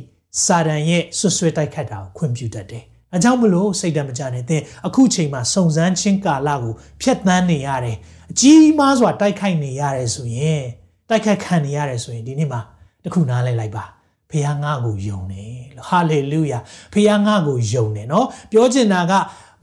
[0.44, 7.96] စာတန်ရဲ့ဆွဆွဲတိုက်ခတ်တာကိုခွင့်ပြုတတ်တယ်အကြောင်းမလို့စိတ်တမကြနဲ့သင်အခုချိန်မှာစုံစမ်းချင်းကာလကိုဖျက်ဆီးနေရတယ်
[8.30, 10.62] အကြီးမားစွာတိုက်ခိုက်နေရတယ်ဆိုရင်
[11.08, 12.60] တိုက်ခိုက်ခံနေရတယ်ဆိုရင်ဒီနေ့မှာ
[13.04, 13.84] တခုနားလဲလိုက်ပါ
[14.30, 16.58] ဖခင်ငါ့ကိုယုံတယ်လို့ဟာလေလုယာ
[16.92, 19.12] ဖခင်ငါ့ကိုယုံတယ်နော်ပြောချင်တာက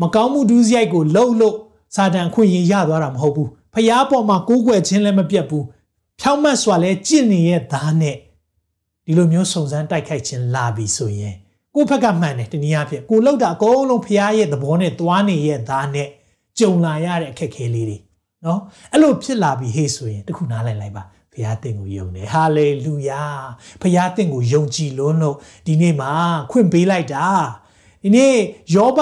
[0.01, 1.55] မကောင်းမှုဒုစရိုက်ကိုလှုပ်လို့
[1.95, 5.65] စာတန်ခွင့်ရင်ရသွားတာမဟုတ်ဘူးဖခင်ပေါ်မှာကိုးကွယ်ခြင်းလည်းမပြတ်ဘူး
[6.19, 8.15] ဖြောင့်မတ်စွာလဲကြင့်နေရဲ့သားနဲ့
[9.05, 11.35] ဒီလိုမျိုးစုံစမ်းတိုက်ခိုက်ခြင်းလာပြီဆိုရင်
[11.75, 16.07] ကိုယ့်ဘက်ကမှန်တယ်တနည်းအားဖြင့်ကိုလောက်တာအကုန်လုံးဖရားရဲ့သဘောနဲ့သွားနေရဲ့သားနဲ့
[16.59, 17.97] ကြုံလာရတဲ့အခက်ခဲလေးတွေ
[18.45, 18.59] နော်
[18.91, 23.23] အဲ့လိုဖြစ်လာပြီဟေ့ဆိုရင်တခုနားလည်လိုက်ပါ ဖရားတင့်ကိုယုံတယ်ဟာလေလုယာ
[23.81, 26.11] ဖရားတင့်ကိုယုံကြည်လို့လို့ဒီနေ့မှာ
[26.51, 27.27] ခွင့်ပေးလိုက်တာ
[28.03, 28.33] ဒီနေ့
[28.75, 28.99] ယောဘ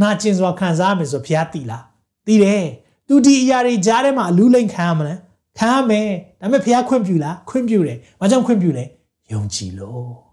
[0.00, 1.84] နာကျင်စွာခံစားမယ်ဆိုဖရားတည်လား
[2.26, 2.66] တည်တယ်
[3.08, 5.18] သူဒီအရာတွေကြားထဲမှာအလူးလိမ့်ခံရမလား
[5.58, 6.08] ခံရမယ်
[6.40, 8.84] ဒါပေမဲ့ဖရားခွင့်ပြုလားခွင့်ပြုတယ်ဘာကြောင့်ခွင့်ပြုလဲ
[9.32, 10.30] ယုံကြည်လို့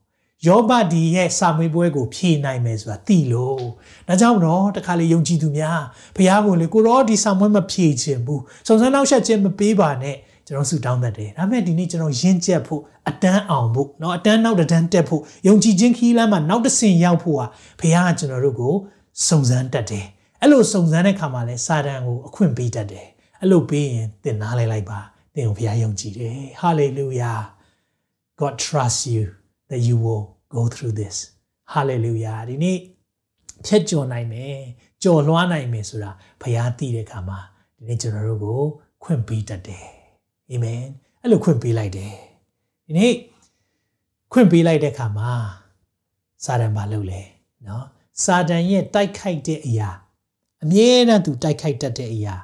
[0.47, 3.61] ယောဘဒီရဲ့စာမေးပွဲကိုဖြေနိုင်မယ်ဆိုတာသိလို့
[4.07, 5.81] ဒါကြောင့်တော့တခါလေယုံကြည်သူများ
[6.15, 17.46] ဘုရားကိုလေကိုရောဒီစာမွေးမဖြေခြင်းဘူးစုံစမ်းနောက်ဆက်ခြင်းမပေးပါနဲ့ ကျွန်တော်ဆုတောင်းတတ်တယ်ဒါပေမဲ့ဒီနေ့ကျွန်တော်ရင့်ကျက်ဖို့အတန်းအောင်ဖို့เนาะအတန်းနောက်တန်းတက်ဖို့ယုံကြည်ခြင်းခီးလမ်းမှာနောက်တစ်ဆင့်ရောက်ဖို့ဟာ
[17.80, 18.74] ဘုရားကကျွန်တော်တို့ကို
[19.28, 20.06] စုံစမ်းတတ်တယ်
[20.40, 23.06] အဲ့လိုစုံစမ်းတဲ့ခါမှာလဲစာတန်ကိုအခွင့်ပေးတတ်တယ်
[23.40, 25.00] အဲ့လိုပေးရင်သင်နားလဲလိုက်ပါ
[25.34, 27.40] သင်ကိုဘုရားယုံကြည်တယ် hallelujah
[28.40, 29.24] god trust you
[29.70, 31.16] that you will go through this
[31.72, 32.78] hallelujah ဒီနေ့
[33.66, 34.56] ဖြတ်ကျော်နိုင်မယ်
[35.02, 36.10] ကျော်လွှားနိုင်မယ်ဆိုတာ
[36.42, 37.38] ဘုရားသိတဲ့အခါမှာ
[37.76, 38.60] ဒီနေ့ကျွန်တော်တို့ကို
[39.02, 39.95] ခွင့်ပေးတတ်တယ်
[40.51, 40.81] အာမင်
[41.21, 42.13] အဲ့လိုခွင့်ပေးလိုက်တယ်
[42.85, 43.13] ဒီနေ့
[44.31, 45.31] ခွင့်ပေးလိုက်တဲ့အခါမှာ
[46.45, 47.21] စာတန်မလုပ်လဲ
[47.67, 47.85] နော်
[48.23, 49.89] စာတန်ရဲ့တိုက်ခိုက်တဲ့အရာ
[50.63, 52.35] အမြဲတမ်းသူတိုက်ခိုက်တတ်တဲ့အရာ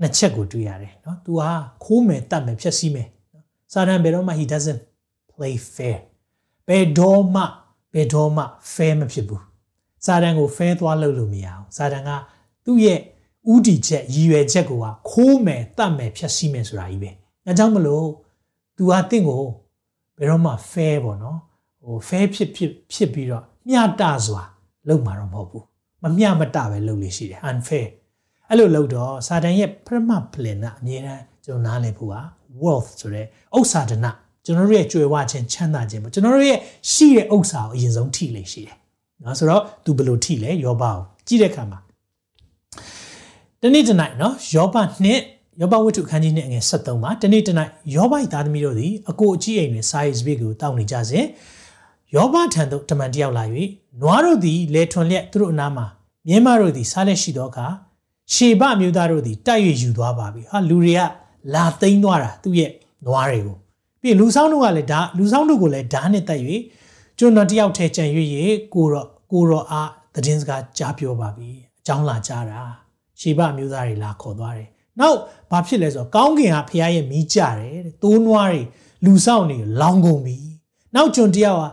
[0.00, 1.50] နှစ်ချက်ကိုတွေ့ရတယ်နော်။ तू ဟာ
[1.84, 3.08] ခိုးမယ်တတ်မယ်ဖြက်စီးမယ်။
[3.72, 4.82] စာတန်ဘယ်တော့မှ he doesn't
[5.32, 5.98] play fair
[6.68, 7.42] ။ဘယ်တော့မှ
[7.94, 9.42] ဘယ်တော့မှ fair မဖြစ်ဘူး။
[10.06, 12.10] စာတန်ကို fair သွားလုပ်လို့မရအောင်။စာတန်က
[12.64, 13.00] သူ့ရဲ့
[13.52, 17.10] ဥတီချက်ရည်ရွယ်ချက်ကိုကခိုးမယ်တတ်မယ်ဖြက်စီးမယ်ဆိုတာကြီးပဲ
[17.46, 18.06] အဲကြောင့်မလို့
[18.76, 19.42] तू ဟာတင့်ကို
[20.18, 21.38] ဘယ်တော့မှ fair ပေါ့နော်
[21.82, 24.42] ဟို fair ဖြစ်ဖြစ်ဖြစ်ပြီးတော့မျှတစွာ
[24.88, 25.64] လုပ်မှာတော့မဟုတ်ဘူး
[26.02, 27.86] မမျှမတပဲလုပ်လို့ရှိတယ် unfair
[28.48, 32.16] အဲ့လိုလုပ်တော့စာတန်ရဲ့ပရမပလင်ကအမြဲတမ်းကျွန်တော်နားလည်ဖို့က
[32.62, 33.26] wealth ဆိုတဲ့
[33.56, 34.10] ဥစ္စာဒနာ
[34.44, 36.58] ကျွန်တော်တို့ရဲ့ကြွယ်ဝခြင်းချမ်းသာခြင်းပေါ့ကျွန်တော်တို့ရဲ့
[36.92, 38.76] ရှိတဲ့ဥစ္စာကိုအရင်ဆုံးထိလေရှိတယ်
[39.24, 41.78] နော်ဆိုတော့ तू ဘယ်လိုထိလဲယောဘကိုကြည့်တဲ့အခါမှာ
[43.60, 45.20] တနေ့တနိုင်နော်ယောဘနှစ်
[45.60, 51.24] ယောဘဝတ္ထုခန်းကြီးနဲ့အငယ်73မှာတနေ့တနေ့ယောဘ၏သားသမီးတို့သည်အကိုအကြီးအိမ်တွင်စာရေးစပစ်ကိုတောင်းနေကြစဉ်
[52.14, 53.44] ယောဘထံသို့တမန်တယောက်လာ၍
[54.00, 55.86] နွားတို့သည်လေထွန်လျက်သူတို့အနားမှာ
[56.26, 57.66] မြင်းမတို့သည်စားလက်ရှိသောအခါ
[58.34, 61.00] ရှေဘမျိုးသားတို့သည်တိုက်၍ယူသွားပါပြီဟာလူတွေက
[61.54, 62.70] လာသိမ်းသွားတာသူ့ရဲ့
[63.06, 63.56] နွားတွေကို
[64.02, 66.44] ပြီးလူဆောင်တို့ကလည်းဒါလူဆောင်တို့ကိုလည်းဓာတ်နဲ့တိုက်၍
[67.18, 68.44] ကျွန်တော်တယောက်ထဲကြံ၍ရေ
[68.74, 72.60] ကိုတော့ကိုတော့အားသတင်းစကားကြားပြောပါပြီအကြောင်းလာကြားတာ
[73.20, 75.18] ရှေဘမျိုးသားတွေလာခေါ်သွားတယ် နောက်
[75.50, 78.62] ဘာဖြစ်လဲဆိုတော့ကောင်းကင်ကဖခင်ရဲ့မိကြတယ်တဲ့တိုးနွားတွေ
[79.04, 80.36] လူဆောင်တွေလောင်းကုန်ပြီ
[80.94, 81.64] နောက်ကျွန်တယောက်က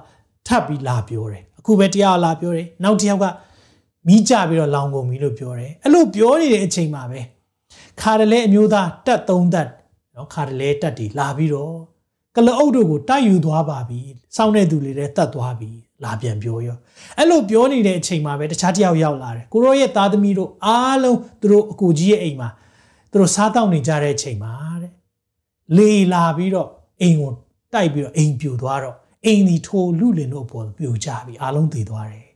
[0.47, 3.25] ထပ်ပြီးလာပြောတယ်အခုပဲတယောက်လာပြောတယ်နောက်တယောက်က
[4.07, 7.19] မိကြပြီးတော့လောင်းကုန်ပြီလို့ပြောတယ်အဲ့လိုပြောနေတဲ့အချိန်မှာပဲ
[8.01, 9.69] ခါတလဲအမျိုးသားတက်သုံးတက်
[10.15, 11.75] နော်ခါတလဲတက်တီလာပြီးတော့
[12.35, 13.99] ကလအုပ်တို့ကိုတိုက်ယူသွားပါပြီ
[14.35, 15.69] စောင်းတဲ့သူတွေလည်းတတ်သွားပြီ
[16.03, 16.77] လာပြန်ပြောရော
[17.17, 22.66] အဲ့လိုပြောနေတဲ့အချိန်မှာပဲတခြားတယောက်ရောက်လာတယ်ကိုရောရဲ့သားသမီးတို့အားလုံးသူတို့အကူကြီးရဲ့အိမ်မှာသူ
[23.19, 24.93] တို့စားတောက်နေကြတဲ့အချိန်မှာတဲ့
[25.77, 26.69] လေလာပြီးတော့
[27.01, 27.31] အိမ်ကို
[27.73, 32.27] တိုက်ပြီးတော့အိမ်ပြိုသွားတော့အိမ်ဒီထိုလူလင်တို့ပေါ်ပြိုကျပြီအားလုံးသေသွားတယ်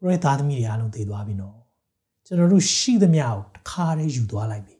[0.00, 1.56] ကိုရောရဲ့သားသမီးတွေအားလုံးသေသွားပြီနော်
[2.26, 4.76] ကျွန်တော်တို့ရှိသမျှကိုတစ်ခါတည်းယူသွားလိုက်ပြီ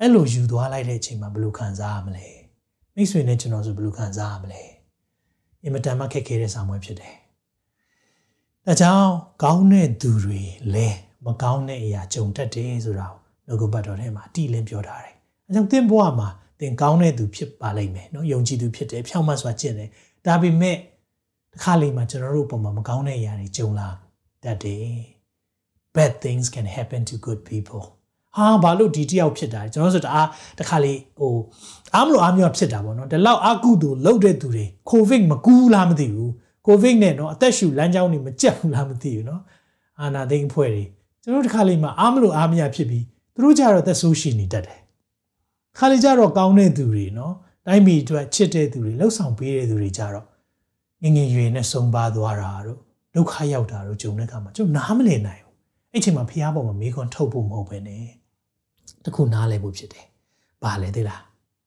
[0.00, 2.26] အဲ့လိုယူသွားလိုက်တဲ့အချိန်မှာဘယ်လိုခံစားရမလဲ
[2.94, 4.62] မိတ်ဆွေနဲ့ကျွန်တော်ဆိုဘယ်လိုခံစားရမလဲ
[5.62, 7.14] အင်မတန်မှခက်ခဲတဲ့ဆောင်ပွဲဖြစ်တယ်။
[8.66, 9.10] ဒါကြောင့်
[9.42, 10.42] ကောင်းတဲ့သူတွေ
[10.74, 10.88] လဲ
[11.24, 15.14] မကောင်းတဲ့အရာကြုံတတ်တယ်ဆိုတာကို နှုတ်ကပတ်တော်ထဲမှာအတိအလင်းပြောထားတယ်။
[15.48, 16.28] အဲကြောင့်သင်ဘဝမှာ
[16.60, 19.88] သင်ကောင်းတဲ့သူဖြစ်ပါလိမ့်မယ်နော်။ယုံကြည်သူဖြစ်တယ်ဖြောင့်မတ်စွာကျင့်တယ်။
[20.26, 20.76] ဒါပေမဲ့
[21.52, 23.88] တစ်ခါလေမှကျွန်တော်တို့ပုံမှာမကောင်းတဲ့အရာတွေကြုံလာ
[24.44, 24.88] တတ်တယ်။
[25.96, 27.82] Bad things can happen to good people.
[28.36, 30.28] ဟာဘာလို့ဒီတယောက်ဖြစ်တာကျွန်တော်ဆိုတအား
[30.58, 31.34] တခါလေဟို
[31.94, 36.32] အားမလို့အားမျိုးဖြစ်တာပေါ့နော်ဒီလောက်အကုသို့လှုပ်တဲ့သူတွေကိုဗစ်မကူးလားမသိဘူး
[36.66, 39.42] ကိုဗစ်နဲ့နော်အသက်ရှူလမ်းကြောင်းတွေမကြက်ဘူးလားမသိဘူးနော်
[40.00, 40.84] အာနာသိန်းဖွဲ့တွေ
[41.22, 43.04] ကျွန်တော်တခါလေမှအားမလို့အားမရဖြစ်ပြီး
[43.36, 44.80] သူတို့ကြတော့သက်ဆိုးရှိနေတတ်တယ်
[45.78, 47.34] ခါလေကြတော့ကောင်းတဲ့သူတွေနော်
[47.66, 50.26] တိုင်းပြည်အတွက်ချစ်တဲ့သူတွေလှုပ်ဆောင်ပေးတဲ့သူတွေကြတော့
[51.02, 52.78] ငငယ်ရွယ်နဲ့ဆုံးပါသွားတာတို့
[53.14, 55.56] ဒုက္ခရောက်တာတို့ဂျုံတဲ့အခါမှာကျွန်တော်နားမလည်နိုင်ဘူး
[55.92, 57.90] အဲ့ချိန်မှာဖះပေါ်မှာမိခွန်းထုတ်ဖို့မဟုတ်ပဲね
[59.04, 60.06] တခုနားလည်ဖို့ဖြစ်တယ်။
[60.62, 61.20] ဘာလဲသိလား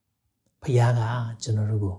[0.62, 1.02] ။ဖခင်က
[1.44, 1.96] ကျွန်တော်တို့ကို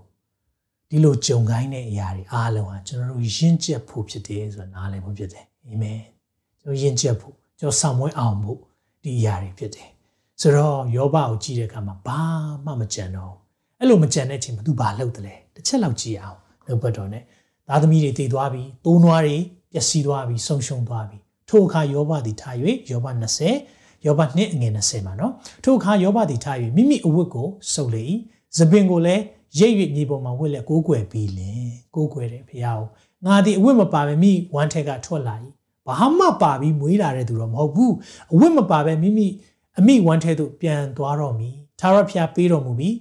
[0.89, 5.99] ဒီလိုကြုံကိုင်းတဲ့အရာတွေအားလုံးဟာကျွန်တော်တို့ယဉ်ကျေးဖို့ဖြစ်တယ်ဆိုတာနားလည်ဖို့ဖြစ်တယ်။အာမင်။
[6.61, 8.59] ကျွန်တော်ယဉ်ကျေးဖို့ကျွန်တော်ဆောင်မွေးအောင်ဖို့
[9.03, 9.89] ဒီအရာတွေဖြစ်တယ်။
[10.41, 12.21] ဆိုတော့ယောဘကိုကြည့်တဲ့အခါမှာဘာ
[12.65, 13.33] မှမကြံတော့
[13.79, 16.37] အဲ့လိုမကြံတဲ့အချိန်မှာ तू ဘာလုပ်တယ်လဲ။တစ်ချက်လောက်ကြည့်အောင်
[16.67, 17.23] နှုတ်ပတ်တော်နဲ့
[17.67, 19.37] သားသမီးတွေတည်သွားပြီ။တိုးနွားတွေ
[19.71, 21.17] ပျက်စီးသွားပြီ၊ဆုံးရှုံးသွားပြီ။
[21.49, 22.55] ထိုအခါယောဘသည်ထား၍
[22.91, 23.07] ယောဘ
[23.51, 25.33] 20ယောဘနှစ်အငယ်20မှာနော်
[25.63, 28.03] ထိုအခါယောဘသည်ထား၍မိမိအဝတ်ကိုစုပ်လေ၏
[28.57, 29.23] သပင်ကိုလည်း
[29.59, 32.87] ရိပ်၍မြေပေါ်မှာဝတ်လက်ကိုးကွယ်ပြီးလင်ကိုးကွယ်တယ်ဖရာကို
[33.25, 35.35] ငါသည်အဝတ်မပါပဲမိဝမ်းထက်ကထွက်လာ၏
[35.99, 37.93] ဘာမှပါပြီးမွေးလာတဲ့သူတော့မဟုတ်ဘူး
[38.33, 39.27] အဝတ်မပါပဲမိမိ
[39.79, 42.95] အမိဝမ်းထက်သို့ပြန်သွားတော့မည်သာရဖျားပေးတော်မူပြီး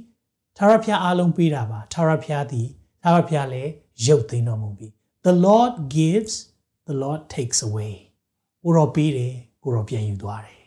[0.57, 2.69] သာရဖျားအားလုံးပေးတာပါသာရဖျားသည်
[3.03, 3.71] သာရဖျားလည်း
[4.07, 4.93] ရုပ်သိမ်းတော်မူပြီး
[5.27, 6.35] the lord gives
[6.89, 7.95] the lord takes away
[8.63, 10.61] ကိုရောပေးတယ်ကိုရောပြန်ယူသွားတယ်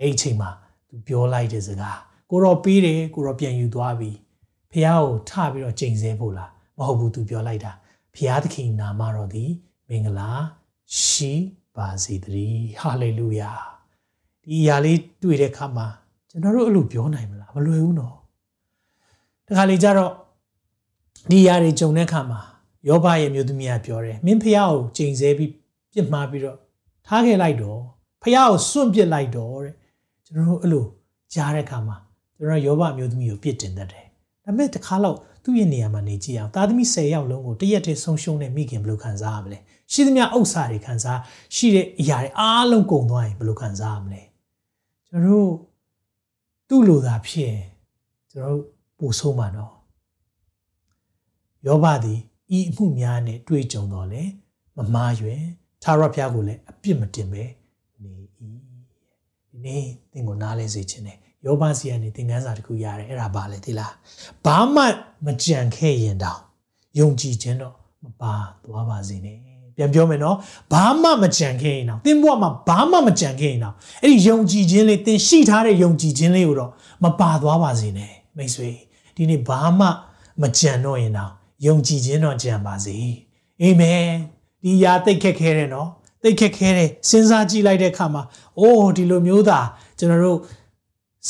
[0.00, 0.50] အဲ့အချိန်မှာ
[0.88, 1.98] သူပြောလိုက်တဲ့စကား
[2.30, 4.10] ကိုတော့ပြီးတယ်ကိုတော့ပြန်ယူသွားပြီ
[4.72, 7.72] ဖះကိုထပြီးတော့ချိန်ဆဖို့လားမဟုတ်ဘူးသူပြောလိုက်တာ
[8.14, 9.50] ဖះသခင်နာမတော်သည်
[9.88, 10.30] မင်္ဂလာ
[10.96, 11.32] ရှိ
[11.76, 13.52] ပါစေတည်းဟာလေလုယာ
[14.42, 15.86] ဒီအရာလေးတွေ့တဲ့အခါမှာ
[16.30, 18.16] ကျွန်တော်တို့အဲ့လိုပြောနိုင်မလားမလွယ်ဘူးနော်
[19.46, 20.12] တခါလေကျတော့
[21.30, 22.40] ဒီအရာတွေကြုံတဲ့အခါမှာ
[22.88, 25.52] ယောဘရဲ့မျိုးသမီးကပြောတယ်မင်းဖះကိုချိန်ဆပြီး
[25.92, 26.58] ပြစ်မှားပြီးတော့
[27.06, 27.80] ထားခဲ့လိုက်တော့
[28.22, 29.74] ဖះကိုစွန့်ပစ်လိုက်တော့တဲ့
[30.26, 30.84] ကျွန်တော်တို့အဲ့လို
[31.34, 31.96] ကြားတဲ့အခါမှာ
[32.36, 34.04] ကျွန်တော်ယောဘမျိုးသမီးကိုပြစ်တင်တတ်တယ်။
[34.44, 35.16] ဒါပေမဲ့တစ်ခါတော့
[35.48, 39.58] သူ့ရဲ့နေရာမှာနေကြည့်အောင်သားသမီး10ယောက်လုံးကိုတရက်တည်းဆုံးရှုံးတဲ့မိခင်ဘယ်လိုခံစားရမလဲ။
[39.92, 41.18] ရှိသမျှဥစ္စာတွေခံစား
[41.56, 44.22] ရှိတဲ့အရာတွေအားလုံးကုန်သွားရင်ဘယ်လိုခံစားရမလဲ။
[45.08, 45.52] ကျွန်တော်တို့
[46.68, 47.60] သူ့လိုသာဖြစ်ရင်
[48.30, 48.64] ကျွန်တော်တို့
[48.98, 49.72] ပို့ဆုံးမှာတော့
[51.66, 52.20] ယောဘသည်
[52.56, 54.22] ဤအမှုများနဲ့တွေ့ကြုံတော့လေ
[54.76, 55.42] မမားရွယ်
[55.82, 57.44] သာရဖျားကိုလည်းအပြစ်မတင်ပဲ
[58.02, 58.12] နေ၏
[59.64, 63.92] နေ့သင်ကိုနားလဲစေခြင်းနဲ့ ယောဘစီကနေသင်ခန်းစာတစ်ခုရတယ်အဲ့ဒါဘာလဲသိလား
[64.44, 64.82] ဘာမှ
[65.26, 66.40] မကြံခဲ့ရင်တောင်
[66.98, 68.34] ယုံကြည်ခြင်းတော့မပါ
[68.64, 69.36] သွားပါစေနဲ့
[69.76, 70.36] ပြန်ပြောမယ်နော်
[70.72, 76.70] ဘာမှမကြံခဲ့ရင်တော့သင်ဘဝမှာဘာမှမကြံခဲ့ရင်တော့အဲ့ဒီယုံကြည်ခြင်းလေးသင်ရှိထားတဲ့ယုံကြည်ခြင်းလေးကိုတော့
[77.04, 78.70] မပါသွားပါစေနဲ့မိတ်ဆွေ
[79.16, 79.86] ဒီနေ့ဘာမှ
[80.42, 81.30] မကြံတော့ရင်တော့
[81.66, 82.96] ယုံကြည်ခြင်းတော့ကြံပါစေ
[83.62, 84.08] အာမင်
[84.62, 85.88] ဒီຢာသိခက်ခဲတယ်နော်
[86.22, 88.22] သိခက်ခဲတယ်စဉ်းစားကြည့်လိုက်တဲ့အခါမှာ
[88.58, 89.60] အိုးဒီလိုမျိုးသာ
[89.98, 90.38] ကျွန်တော်တို့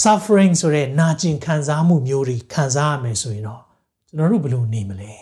[0.02, 3.62] suffering ဆိုတဲ့နာကျင်ခံစားမှုမျိုးတွေခံစားရမယ်ဆိုရင်တော့
[4.08, 5.12] ကျွန်တော်တို့ဘယ်လိုနေမလဲ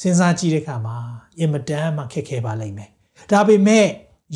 [0.00, 0.96] စဉ်းစားကြည့်တဲ့အခါမှာ
[1.38, 2.90] အင်မတန်မှခက်ခဲပါလိမ့်မယ်
[3.30, 3.86] ဒါပေမဲ့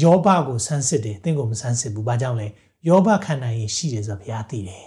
[0.03, 2.49] ယောဘကိုဆန်းစစ်တယ်သင်ကိုမဆန်းစစ်ဘူးဘာကြောင့်လဲ
[2.89, 4.87] ယောဘခံနိုင်ရင်ရှိတယ်ဆိုတော့ဘုရားသိတယ်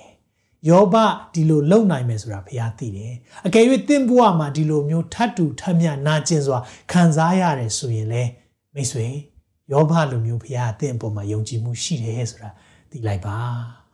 [0.69, 0.95] ယောဘ
[1.33, 3.13] ဒီလိုလုံနိုင်မယ်ဆိုတာဘုရားသိတယ်
[3.47, 6.59] အကယ်၍တင့်ဘဝမှာဒီလိုမျိုးထတ်တူထမြနာကျင်စွာ
[6.91, 8.23] ခံစားရတယ်ဆိုရင်လေ
[8.73, 9.07] မိတ်ဆွေ
[9.71, 12.49] ယောဘလိုမျိုးဘုရားအသင်အပေါ်မှာယုံကြည်မှုရှိတယ်ဆိုတာ
[12.91, 13.37] သိလိုက်ပါ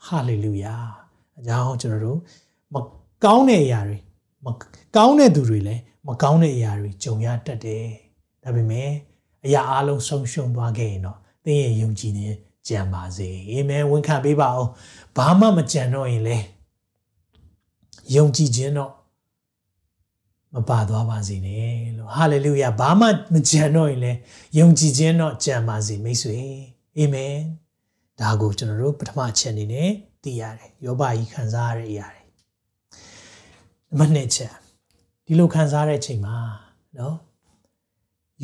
[0.06, 0.76] ဟာလေလုယာ
[1.40, 2.20] အကြောင်းကျွန်တော်တို့
[2.74, 2.76] မ
[3.24, 3.98] ကောင်းတဲ့အရာတွေ
[4.46, 4.48] မ
[4.96, 7.86] ကောင်းတဲ့သူတွေလည်းမကောင်းတဲ့အရာတွေကြုံရတတ်တယ်
[8.44, 8.90] ဒါပေမဲ့
[9.46, 12.28] အရာအလုံးဆုံးရှုံးသွားခဲ့ရင်တော့သင်ရဲ့ယုံကြည်နေ
[12.68, 14.72] ကြံပါစေအာမင်ဝန်ခံပေးပါအောင်
[15.18, 16.38] ဘာမှမကြံတော့ရင်လေ
[18.16, 18.92] ယုံကြည်ခြင်းတော့
[20.54, 24.12] မပါသွားပါစေနဲ့လို့ဟာလေလုယာဘာမှမကြံတော့ရင်လေ
[24.58, 26.40] ယုံကြည်ခြင်းတော့ကြံပါစေမိတ်ဆွေ
[26.98, 27.36] အာမင်
[28.22, 29.90] ဒါကိုကျွန်တော်တို့ပထမအချက်အနေနဲ့
[30.24, 32.24] သိရတယ်ယောဘကြီးခံစားရတဲ့အရာတွေ
[33.90, 34.54] နံပါတ်2ချက်
[35.26, 36.36] ဒီလိုခံစားတဲ့အချိန်မှာ
[36.98, 37.16] နော်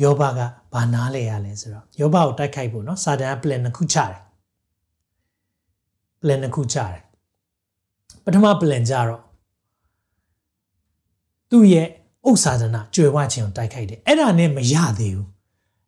[0.02, 0.40] ယောဘက
[0.72, 4.18] ဘာနားလဲရလဲဆိုတော့ယောဘကိုတိုက်ခိုက်ဖို့နော်စာတန်က plan တစ်ခုချတယ်
[6.22, 7.02] plan တစ်ခုချတယ်
[8.24, 9.22] ပထမ plan ကြတော့
[11.50, 11.86] သူ့ရဲ့
[12.28, 15.28] ဥစ္စာဒနာကြွယ်ဝခြင်းကိုတိုက်ခိုက်တယ်အဲ့ဒါနဲ့မရသေးဘူး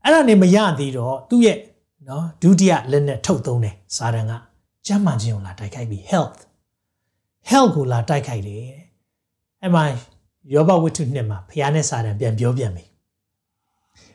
[0.02, 1.58] အဲ့ဒါနဲ့မရသေးတော့သူ့ရဲ့
[2.08, 4.32] နော်ဒုတိယလက်နဲ့ထုတ်သုံးတယ်စာတန်က
[4.86, 6.38] ကျမ်းမာခြင်းကိုလာတိုက်ခိုက်ပြီး health
[7.50, 8.64] health ကိုလာတိုက်ခိုက်တယ်
[9.62, 9.84] အဲ့မှာ
[10.54, 12.84] ယောဘဝတ္ထုနှစ်မှာဖျားနဲ့စာတန်ပြန်ပြောပြန်ပြီ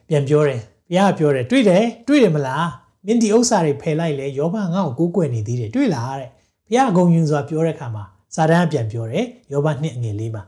[0.08, 2.68] ပြန်ပြောတယ်ဘုရားပြောတယ်တွေ့တယ်တွေ့တယ်မလား
[3.06, 6.30] မင်းဒီဥစ္စာတွေဖယ်လိုက်လေယောဘငါ့ကိုကိုးကွယ်နေသေးတယ်တွေ့လားတဲ့
[6.68, 8.04] ဘုရားအကုန်ယူစွာပြောတဲ့ခါမှာ
[8.36, 10.44] စာတန်ကပြန်ပြောတယ်ယောဘနှစ်အငယ်လေးမှာ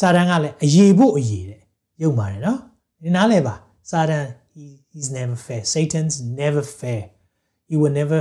[0.00, 1.60] စာတန်ကလည်းအယေဖို့အယေတဲ့
[2.02, 2.58] ရုပ်ပါတယ်နော်
[3.02, 3.54] ဒီနားလဲပါ
[3.90, 4.43] စာတန် he
[4.94, 7.02] he's never fair satan's never fair
[7.68, 8.20] he will never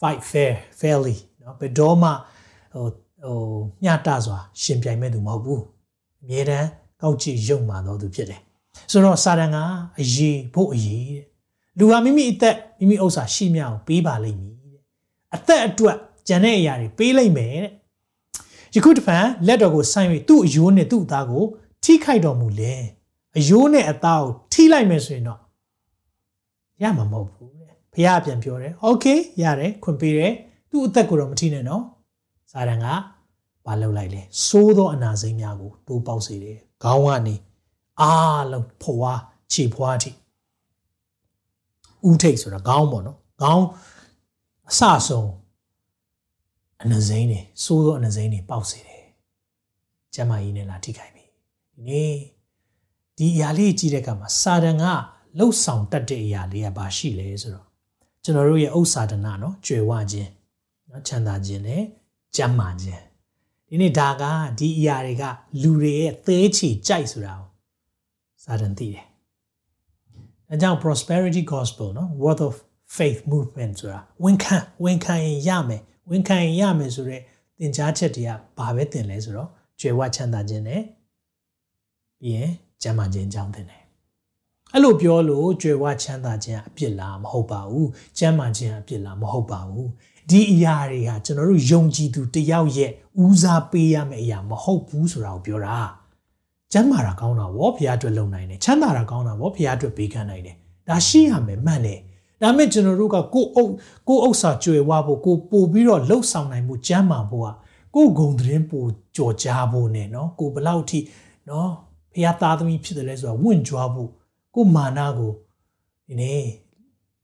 [0.00, 2.10] fight fair fairly နော်ဘယ်တော့မှ
[2.74, 2.86] ဟို
[3.24, 3.38] ဟို
[3.82, 5.62] မျှတစွာရှင်ပြိုင်မဲ့သူမဟုတ်ဘူး
[6.22, 6.68] အမြဲတမ်း
[7.02, 8.40] ကောက်ကြည့်ရုံမာတော်သူဖြစ်တယ်
[8.90, 9.56] ဆိုတော့စာတန်က
[10.00, 11.24] အရေးဖို့အရေးတဲ့
[11.78, 14.82] လူဟာမိမိအသက်မိမိဥစ္စာရှိမြအောင်ပေးပါလိမ့်မည်တဲ့
[15.34, 15.96] အသက်အတွက်
[16.28, 17.72] ကြံတဲ့အရာတွေပေးလိုက်မယ်တဲ့
[18.76, 21.44] ယခုတပံလက်တော်ကိုဆိုင်၍သူ့အယိုးနဲ့သူ့အသားကို
[21.84, 22.74] ထိခိုက်တော်မူလေ
[23.37, 25.39] အယိုးနဲ့အသားကိုထိလိုက်မယ်ဆိုရင်တော့
[26.81, 29.05] ရမှာမဟုတ်ဘူးတဲ့ဘုရားပြန်ပြောတယ်โอเค
[29.41, 30.33] ရတယ်ခွင့်ပေးတယ်
[30.69, 31.83] သူ့အသက်ကိုတော့မထိနဲ့နော်
[32.51, 32.87] စာတန်က
[33.65, 37.35] ဘာလုပ်လိုက်လဲစိုးသောအနာစိမ်းများကိုတိုးပေါက်စေတယ်ခေါင်းကနေ
[38.01, 39.13] အားလုံးဖွာ
[39.53, 40.11] ခြေဖွာအထိ
[42.09, 43.65] ဥထိတ်ဆိုတာခေါင်းပေါ့နော်ခေါင်း
[44.69, 45.29] အစဆုံး
[46.83, 49.03] အနစိမ်းနေစိုးသောအနစိမ်းနေပေါက်စေတယ်
[50.13, 51.23] ကျမကြီးနဲ့လာထိခိုက်ပြီ
[51.73, 52.13] ဒီနေ့
[53.18, 54.84] ဒီအရာလေးကြည့်တဲ့အခါမှာစာတန်က
[55.38, 57.66] လှုပ်ဆောင်တတ်တဲ့အရာလေးကဘာရှိလဲဆိုတော့
[58.24, 60.30] ကျွန်တော်တို့ရဲ့ဥစ္စာဒနာနော်ကြွယ်ဝခြင်း
[60.90, 61.82] နော်ချမ်းသာခြင်းနဲ့
[62.36, 63.02] ကျမ်းမာခြင်း
[63.68, 64.24] ဒီနေ့ဒါက
[64.58, 65.24] ဒီအရာတွေက
[65.62, 67.48] လူတွေရဲ့သဲချီကြိုက်ဆိုတာကို
[68.44, 69.06] စာတန်သိတယ်။
[70.50, 72.54] အဲကြောင့် prosperity gospel နော် word of
[72.96, 77.22] faith movement ဆိုတာဝန်ခံဝန်ခံရင်ရမယ်ဝန်ခံရင်ရမယ်ဆိုတော့
[77.58, 79.48] သင်ကြားချက်တွေကဘာပဲသင်လဲဆိုတော့
[79.80, 80.82] ကြွယ်ဝချမ်းသာခြင်းနဲ့
[82.20, 82.50] ပြီးရင်
[82.82, 83.82] ကျမ်းမာခြင်းကြောင်းသင်တယ်။
[84.72, 87.86] အဲ့လိုပြောလို့ကြွယ်ဝချမ်းသာခြင်းအပြစ်လားမဟုတ်ပါဘူး။
[88.18, 89.86] ကျမ်းမာခြင်းအပြစ်လားမဟုတ်ပါဘူး။
[90.30, 92.90] ဒီအရာတွေဟာကျွန်တော်တို့ယုံကြည်သူတယောက်ရဲ့
[93.24, 95.78] ဦးစားပေးရမယ့်အရာမဟုတ်ဘူးဆိုတာကိုပြောတာ။
[96.72, 100.56] ကျမ်းမာတာကောင်းတာဗောဖရားအတွက်လုံနိုင်တယ်ချမ်းသာတာကောင်းတာဗောဖရားအတွက်ပေးကမ်းနိုင်တယ်
[100.88, 102.00] ဒါရှိရမယ်မှန်တယ်
[102.42, 103.72] ဒါမဲ့ကျွန်တော်တို့ကကိုအုပ်
[104.08, 107.48] ကိုဥစ္စာကြွယ်ဝဖို့ကိုပို့ပြီးတော့လှုပ်ဆောင်နိုင်မှုကျမ်းမာဖို့က
[107.94, 110.98] ကိုဂုံသတင်းပို့ကြော်ကြားဖို့နဲ့နော်ကိုဘလောက်ထိ
[111.48, 111.70] နော်
[112.12, 114.10] ဖရားသားသမီးဖြစ်တယ်လဲဆိုတော့ဝင့်ကြွားဖို့
[114.54, 115.32] ကိုမာနာကို
[116.06, 116.44] ဒီနေ့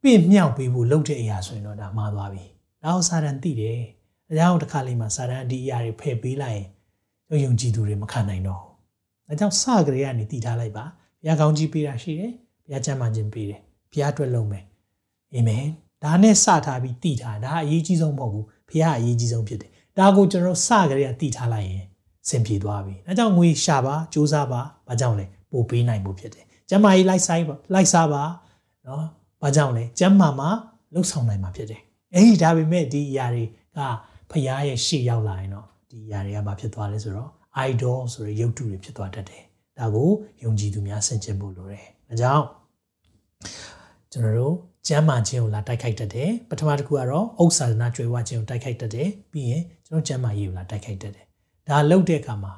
[0.02, 2.44] ပြင့်မြောက်ပေးဖို့လုပ်တဲ့အရာဆိုရင်တော့ဒါမှားသွားပြီ
[2.82, 3.80] ဒါအောင်စာရန်သိတယ်
[4.30, 6.60] အကြောင်းတစ်ခါလေးမှာစာရန်ဒီအရာတွေဖယ်ပေးလိုက်
[7.30, 8.62] ရင်ယုံကြည်သူတွေမခံနိုင်တော့
[9.26, 10.84] ဒါကြောင့်စကြရေကနေတည်ထားလိုက်ပါ
[11.20, 12.32] ဘုရားကောင်းကြီးပေးတာရှိတယ်
[12.64, 13.60] ဘုရားချမ်းသာခြင်းပေးတယ်
[13.92, 14.64] ဘုရားအတွက်လုပ်မယ်
[15.34, 15.66] အာမင်
[16.02, 21.84] ဒါနဲ့စထားပြီးတည်ထားဒါအရေးကြီးဆုံးမဟုတ်ဘူးဘုရားအရေးကြီးဆုံးဖြစ်တယ်ဒါကိုကျွန်တော်စကြရေကတည်ထားလိုက်ရင်
[22.28, 28.22] စင်ပြေသွားပြီဒါကြောင့်ငွေရှာပါစူးစမ်းပါဘာကြောင့်လဲပို့ပေးနိုင်ဖို့ဖြစ်တယ်ကျမကြီးလိုက်ဆိုင်ပါလိုက်စားပါ
[28.86, 29.04] နော်
[29.42, 30.50] ဘာကြောင့်လဲကျမမှာ
[30.94, 31.80] လှုပ်ဆောင်နိုင်မှာဖြစ်တယ်
[32.14, 33.44] အဲ့ဒီဒါပေမဲ့ဒီအရာတွေ
[33.76, 33.78] က
[34.30, 37.30] ဖရားရဲ့ရှေ့ရောက်လာရင်တော့ဒီအရာတွေကဘာဖြစ်သွားလဲဆိုတော့
[37.68, 39.42] idol ဆိုတဲ့ရုပ်တုတွေဖြစ်သွားတတ်တယ်။
[39.78, 40.10] ဒါကို
[40.42, 42.44] ယုံကြည်သူများဆင်ခြင်ဖို့လိုတယ်။ဒါကြောင့်
[44.12, 44.54] ကျွန်တော်တို့
[44.88, 51.26] ကျမ်းမာခြင်းကိုလာတိုက်ခိုက်တတ်တယ်။ပထမတစ်ခုကတော့ဥစ္စာဒနာကြွယ်ဝခြင်းကိုတိုက်ခိုက်တတ်တယ်။ပြီးရင်ကျွန်တော်ကျမ်းမာရေးကိုလာတိုက်ခိုက်တတ်တယ်။
[51.67, 52.53] ဒါလှုပ်တဲ့အခါမှာ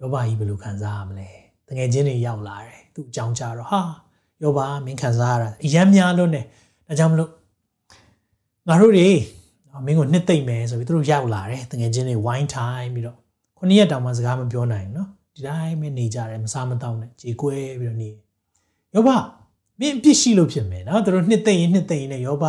[0.00, 1.28] ယောဘကြီးဘယ်လိုခံစားရမလဲ။
[1.68, 3.80] တငယ်ချင်းတွေရောက်လာတယ်။သူအကြောင်းကြားတော့ဟာ
[4.42, 6.38] ယောဘမင်းခံစားရတာအယမ်းများလို့ね။
[6.86, 7.30] ဒါကြောင့်မလို့
[8.68, 9.08] ငါတို့တွေ
[9.86, 13.16] မင်းကိုနှစ်သိမ့်မယ်ဆိုပြီးသူတို့ရောက်လာတယ်။တငယ်ချင်းတွေ wine time ပြီးတော့
[13.58, 18.10] ခုနှစ်ရက်တောင်မှစကားမပြောနိုင်ဘူးเนาะဒီတိုင်းပဲနေကြတယ်မစားမတောင်းနဲ့ကြေကွဲပြီးတော့နေ
[18.94, 19.10] ယောဘ
[19.80, 22.44] မင်းပြစ်ရှိလို့ဖြစ်မယ်เนาะသူတို့နှစ်သိမ့်ရင်နှစ်သိမ့်ရင်နဲ့ယောဘ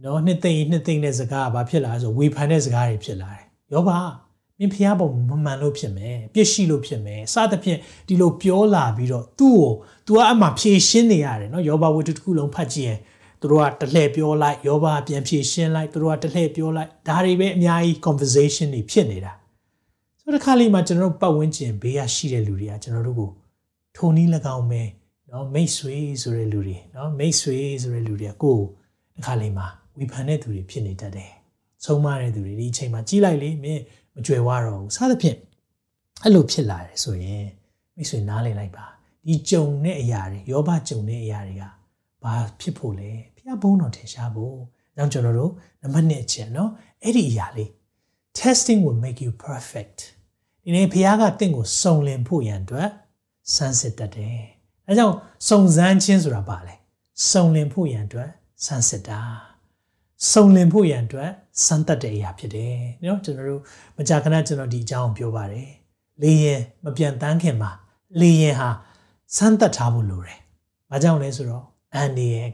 [0.00, 3.90] เนาะနှစ်သိမ့်ရင်နှစ်သိမ့်တဲ့စကားကဘာဖြစ်လာလဲဆိုဝေဖန်တဲ့စကားတွေဖြစ်လာတယ် ယောဘ
[4.59, 9.71] မင်းဖျားပုံမမှန်လို့ဖြစ်မယ်ပြစ်ရှိလို့ဖြစ်မယ်စသဖြင့်ဒီလိုပြောလာပြီးတော့သူ့ကို
[10.07, 12.99] तू ကအမှဖြည့်ရှင်းနေရတယ်နော်ယောဘဝတ္ထုတစ်ခုလုံးဖတ်ကြည့်ရင်
[13.41, 19.31] သူတို့ကတလှည့်ပြောလိုက်ယောဘပြန်ဖြည့်ရှင်းလိုက်သူတို့ကတလှည့်ပြောလိုက်ဒါတွေပဲအများကြီး conversation တွေဖြစ်နေတာ
[20.21, 23.29] ဆိုတော့ဒီခါလေးမှာကျွန်တော်တို့ပတ်ဝန်းကျင်ဘေးရရှိတဲ့လူတွေကကျွန်တော်တို့ကို
[23.97, 24.81] ထုံနီး၎င်းပဲ
[25.31, 28.63] နော်မိတ်ဆွေဆိုတဲ့လူတွေနော်မိတ်ဆွေဆိုတဲ့လူတွေကကိုယ်
[29.15, 29.67] ဒီခါလေးမှာ
[29.97, 31.31] ဝေဖန်တဲ့သူတွေဖြစ်နေတတ်တယ်
[31.85, 33.81] ဆုံးမတဲ့သူတွေဒီအချိန်မှာကြီးလိုက်လေမင်း
[34.15, 35.37] မကြွယ်ဝတော့ဘူးစသဖြင့်
[36.23, 37.45] အဲ့လိုဖြစ်လာတယ်ဆိုရင်
[37.95, 38.85] မိတ်ဆွေနားလည်လိုက်ပါ
[39.27, 41.63] ဒီကြုံတဲ့အရာတွေယောဘကြုံတဲ့အရာတွေက
[42.23, 44.57] ဘာဖြစ်ဖို့လဲဖျားဘုံတော်ထင်ရှားဖို့။
[44.95, 46.71] ကြောင့်ကျွန်တော်တို့နံပါတ်1အချက်နော်
[47.03, 47.69] အဲ့ဒီအရာလေး
[48.39, 49.99] testing will make you perfect
[50.63, 52.89] ဒီနေ့ဖျားကတင့်ကိုစုံလင်ဖို့ရန်အတွက်
[53.55, 54.39] စမ်းစစ်တတ်တယ်။
[54.87, 55.15] အဲကြောင့်
[55.47, 56.75] စုံစမ်းခြင်းဆိုတာပါလေ။
[57.31, 58.29] စုံလင်ဖို့ရန်အတွက်
[58.65, 59.21] စမ်းစစ်တာ။
[60.31, 61.31] စုံလင်ဖို့ရန်အတွက်
[61.65, 63.61] စမ်းသပ်တဲ့အရာဖြစ်တယ်။နော်ကျွန်တော်တို့
[63.97, 65.69] မကြာခဏကျွန်တော်ဒီအကြောင်းပြောပါတယ်။
[66.21, 67.71] လေရင်မပြန်တန်းခင်မှာ
[68.19, 68.69] လေရင်ဟာ
[69.35, 70.39] စမ်းသပ်ထားဖို့လိုတယ်။
[70.89, 72.49] ဘာကြောင့်လဲဆိုတော့အန်ဒီရဲ့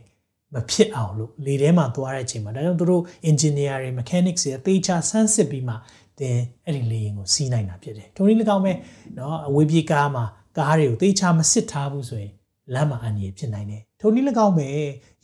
[0.53, 5.75] မဖြစ်အောင်လို့လေထဲမှာသွားတဲ့အချိန်မှာဒါကြောင့်တို့ engineer တွေ mechanics တွေအသေးချာဆန်းစစ်ပြီးမှ
[6.19, 8.73] သင်အဲ့ဒီလေရင်ကိုစီးနိုင်တာဖြစ်တယ်။ထုံနည်း၎င်းပဲ
[9.17, 10.25] နော်အဝေးပြေးကားမှာ
[10.57, 12.31] ကားတွေကိုသေချာမစစ်ထားဘူးဆိုရင်
[12.73, 14.67] လမ်းမှာအန္တရာယ်ဖြစ်နိုင်တယ်။ထုံနည်း၎င်းပဲ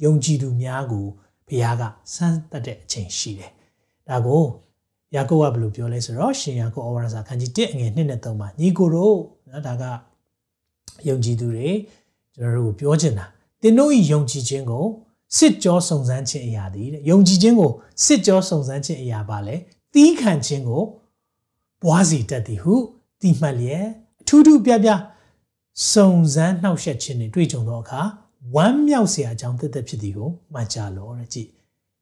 [0.03, 1.05] ယုံကြည်သူများကို
[1.47, 1.83] ဘုရားက
[2.15, 3.51] စမ်းသတ်တဲ့အချိန်ရှိတယ်
[4.09, 4.43] ဒါကို
[5.15, 9.17] ယာကုပ်ကဘယ်လိုပြောလဲဆိုတော့ရှင်ယာကုပ်ဩဝါဒစာခန်းကြီး1အငယ်2နဲ့3မှာညီကိုတို့
[9.51, 9.83] နော်ဒါက
[11.07, 11.69] ယုံကြည်သူတွေ
[12.35, 13.25] ကျွန်တော်တို့ကိုပြောချင်တာ
[13.61, 14.85] သင်တို့ဤယုံကြည်ခြင်းကို
[15.37, 17.71] စစ်ကြောစုံစမ်းခြင်းအရာသည်တဲ့ယုံကြည်ခြင်းကို
[18.05, 19.55] စစ်ကြောစုံစမ်းခြင်းအရာပါလေ
[19.93, 20.83] တီးခံခြင်းကို
[21.83, 22.73] ဘွားစီတတ်သည်ဟု
[23.21, 23.85] တိမှတ်လျက်
[24.21, 24.89] အထူးထူးပြပြ
[25.91, 28.01] စုံစမ်းနှောက်ယှက်ခြင်းတွေတွေ့ကြုံသောအခါ
[28.55, 31.49] ဝမ်းမြောက်စရာအကြောင်းတသက်ဖြစ်သည်ကိုမှတ်ကြလောတဲ့ကြည့်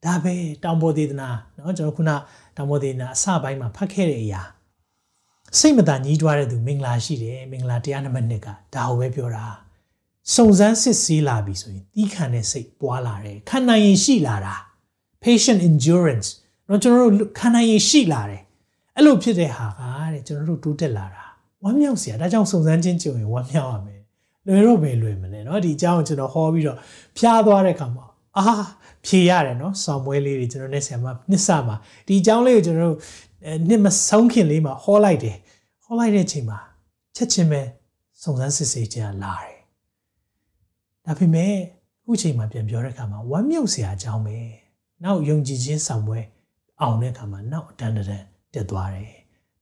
[0.04, 2.10] ဒါပဲတောင်ပေါ်ဒေသနာเนาะကျွန်တော်ခုန
[2.56, 4.42] တောင်ပေါ်ဒေသနာအစပိုင်းမှာဖတ်ခဲ့တဲ့အရာ
[5.58, 9.44] စိတ်မသာညှိတွားတဲ့သူမင်္ဂလာရှိတယ်မင်္ဂလာတရားနံပါတ်1ကဒါကိုပဲပြောတာ
[10.34, 14.54] စုံစမ်းစစ်ဆေးလာပြီဆိုရင်တီးခံတဲ့စိတ်ပွားလာတယ်ခံနိုင်ရင်ရှိလာတာ
[15.22, 16.28] patient endurance
[16.66, 18.42] เนาะကျွန်တော်တို့ခံနိုင်ရင်ရှိလာတယ်
[18.96, 19.80] အဲ့လိုဖြစ်တဲ့ဟာက
[20.14, 21.24] တဲ့ကျွန်တော်တို့တိုးတက်လာတာ
[21.62, 24.00] ဝမ်းမြောက်စရာဒါကြောင့်စုံစမ်းခြင်းကြုံရင်ဝမ်းမြောက်ရမယ်
[24.46, 26.78] လွယ်တော့ပဲလွယ်မလဲเนาะဒီအကြောင်းကျွန်တော်ဟောပြီးတော့
[27.18, 28.44] ဖျားသွားတဲ့ခါမှာအာ
[29.05, 31.75] ဖြေရတယ်နော်ဆောင်ပွဲလေးတွေကျွန်တော်နဲ့ဆရာမနှစ်ဆမှာ
[32.07, 32.97] ဒီအကြောင်းလေးကိုကျွန်တော်တို့
[33.67, 35.37] နှစ်မဆုံးခင်လေးမှာဟောလိုက်တယ်
[35.83, 36.59] ဟောလိုက်တဲ့အချိန်မှာ
[37.15, 37.61] ချက်ချင်းပဲ
[38.21, 39.57] စုံစမ်းစစ်ဆေးခြင်းလာတယ်
[41.05, 41.53] ဒါပေမဲ့
[42.01, 44.37] အခုချိန်မှာပြန်ပြောတဲ့အခါမှာဝမ်းမြောက်စရာအကြောင်းပဲ
[45.03, 46.19] နောက်ယုံကြည်ခြင်းဆောင်ပွဲ
[46.81, 48.07] အောင်တဲ့အခါမှာနောက်အတန်တန်
[48.53, 49.13] တက်သွားတယ်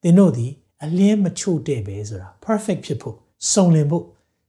[0.02, 0.48] သင်တို့ဒီ
[0.84, 3.16] အလင်းမချို့တဲ့ပဲဆိုတာ perfect ဖြစ်ဖို့
[3.52, 4.06] စုံလင်ဖို့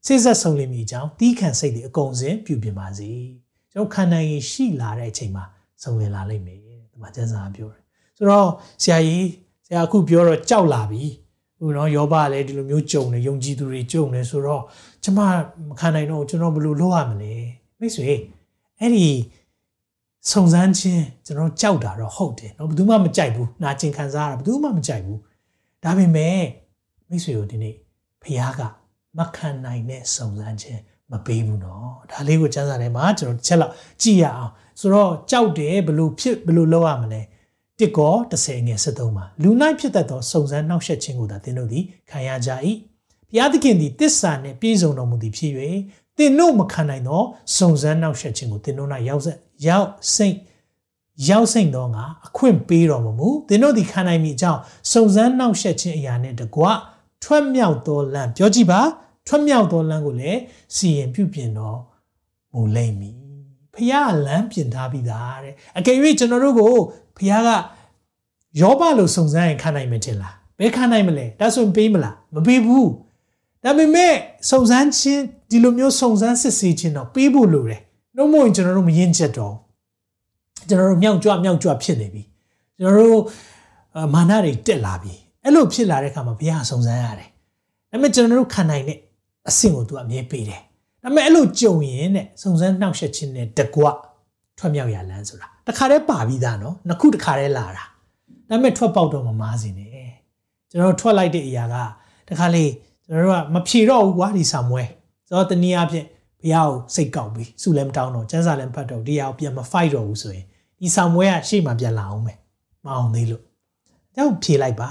[0.07, 3.11] စိတ်ဆက်စုံလင်မိအကြောင်းတီးခံစိတ်တွေအကုန်စင်ပြုပြင်ပါစေ။
[3.78, 5.44] ကျွန်တော်ခန္ဓာရင်ရှိလာတဲ့အချိန်မှာ
[5.84, 7.82] စုံလင်လာလိမ့်မယ်ဒီမှာကျမ်းစာပြောတယ်
[8.18, 8.50] ဆိုတော့
[8.84, 9.28] ဆရာကြီး
[9.66, 11.04] ဆရာအခုပြောတော့ကြောက်လာပြီ
[11.58, 14.64] ဟိုနော်ယောဘလည်းဒီလိုမျိုးကြုံနေယုံကြည်သူတွေကြုံနေဆိုတော့
[15.04, 15.20] ကျမ
[15.68, 17.34] မခံနိုင်တော့ကျွန်တော်ဘယ်လိုလုပ်ရမလဲ
[17.80, 18.04] မိတ်ဆွေ
[18.80, 19.08] အဲ့ဒီ
[20.32, 25.20] စုံစမ်းခြင်းကျွန်တော်ကြောက်တာတော့ဟုတ်တယ်เนาะဘယ်သူမှမကြိုက်ဘူးနာကျင်ခံစားရတာဘယ်သူမှမကြိုက်ဘူး
[25.84, 26.42] ဒါပေမဲ့
[27.10, 27.76] မိတ်ဆွေတို့ဒီနေ့
[28.22, 28.62] ဖခင်က
[29.18, 37.22] မခံနိုင်တဲ့စုံစမ်းခြင်း မပေးဘူးเนาะဒါလေးကိုစမ်းစာထဲမှာကျွန်တော်ချက်လောက်ကြည့်ရအောင်ဆိုတော့ကြောက်တယ်ဘယ်လိုဖြစ်ဘယ်လိုလုပ်ရမလဲ
[37.80, 42.50] တစ်ကော30ငယ်73မှာလူနိုင်ဖြစ်တတ်သောစုံစမ်းနှောက်ယှက်ခြင်းကိုသာသင်တို့သည်ခံရကြ၏
[43.30, 45.52] ဘုရားသခင်သည်တစ္ဆာနှင့်ပြည့်စုံတော်မူသည်ဖြစ်၍
[46.18, 47.22] သင်တို့မခံနိုင်သော
[47.58, 50.38] စုံစမ်းနှောက်ယှက်ခြင်းကိုသင်တို့၌ရောက်ဆက်ရောက်စိတ်
[51.30, 56.64] ရောက်စိတ်သောငါအခွင့်ပေးတော်မမူသင်တို့သည်ခံနိုင်မိကြောင်းစုံစမ်းနှောက်ယှက်ခြင်းအရာနှင့်တကွ
[57.24, 58.82] ထွက်မြောက်သောလမ်းပြောကြည့်ပါ
[59.29, 60.41] ထွက်မြောက်သောလမ်းကိုလည်း
[60.77, 61.79] စီရင်ပြုပြင်တော်
[62.55, 63.17] မူလိမ့်မည်
[63.75, 66.75] ဖခင်လမ်းပြင်ထားပြီးသားတဲ့အကယ်၍ကျွန်တော်တို့ကို
[67.17, 67.51] ဖခင်က
[68.61, 72.91] ယောဘလို့စုံစမ်းရင်ခံနိုင်မယ်ထင်လားဘယ်ခံနိုင်မလဲဒါဆိုရင်ပေးမလားမပေးဘူး
[73.65, 74.15] ဒါပေမဲ့
[74.51, 77.81] စုံစမ်းခြင်းဒီလိုမျိုးစုံစမ်းစစ်ဆေးခြင်းတော့ပေးဖို့လိုတယ်
[78.17, 79.55] နှုတ်မို့ရင်ကျွန်တော်တို့မရင်ချက်တော့
[80.69, 82.23] ကျွန်တော်တို့မြောက်ကြွမြောက်ကြွဖြစ်နေပြီ
[82.79, 83.23] ကျွန်တော်တို့
[84.15, 85.15] မာနတွေတက်လာပြီ
[85.45, 87.29] အဲ့လိုဖြစ်လာတဲ့အခါမှာဘုရားစုံစမ်းရတယ်
[87.91, 88.99] ဒါပေမဲ့ကျွန်တော်တို့ခံနိုင်တဲ့
[89.49, 90.61] အဆင့်ကိုသူအမြဲပေးတယ်
[91.03, 93.85] ဒါပေမဲ့အဲ့လိုကြုံရင်တဲ့စုံစမ်းနှောက်ယှက်ခြင်းနဲ့တကွ
[94.59, 97.85] ထွက်မြောက်ရလန်းဆိုတာတခါတည်းပါပြီးသားနော်နှစ်ခုတခါတည်းလာတာဒါ
[98.49, 99.91] ပေမဲ့ထွက်ပေါက်တော့မမားစင်နဲ့
[100.71, 101.77] ကျွန်တော်ထွက်လိုက်တဲ့အရာက
[102.29, 102.65] တခါလေ
[103.07, 104.83] ကျွန်တော်တို့ကမဖြေတော့ဘူးကွာဒီဆံမွဲ
[105.29, 106.07] ဆိုတော့တနည်းအားဖြင့်
[106.41, 110.45] ဘုရားကိုစိတ်ကောက်ပြီးစုလည်းမတောင်းတော့ကျန်းစာလည်းဖတ်တော့ဒီဟာကိုပြန်မ fight တော့ဘူးဆိုရင်
[110.81, 112.39] ဒီဆံမွဲကရှေ့မှာပြန်လာအောင်မယ်
[112.85, 114.89] မအောင်သေးလို့အဲကြောင့်ဖြေလိုက်ပါ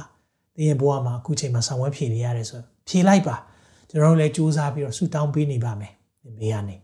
[0.56, 3.36] တင်းရဲ့ဘဝမှာအခုချိန်မှာဆံမွဲဖြေနေရတယ်ဆိုဖြေလိုက်ပါ
[3.89, 5.93] ကျွန်တော်တို့လည်းစူးစမ်းပြီးတော့ဆူတောင်းပေးနေပါမယ်
[6.23, 6.77] သင်ဘေးကနေ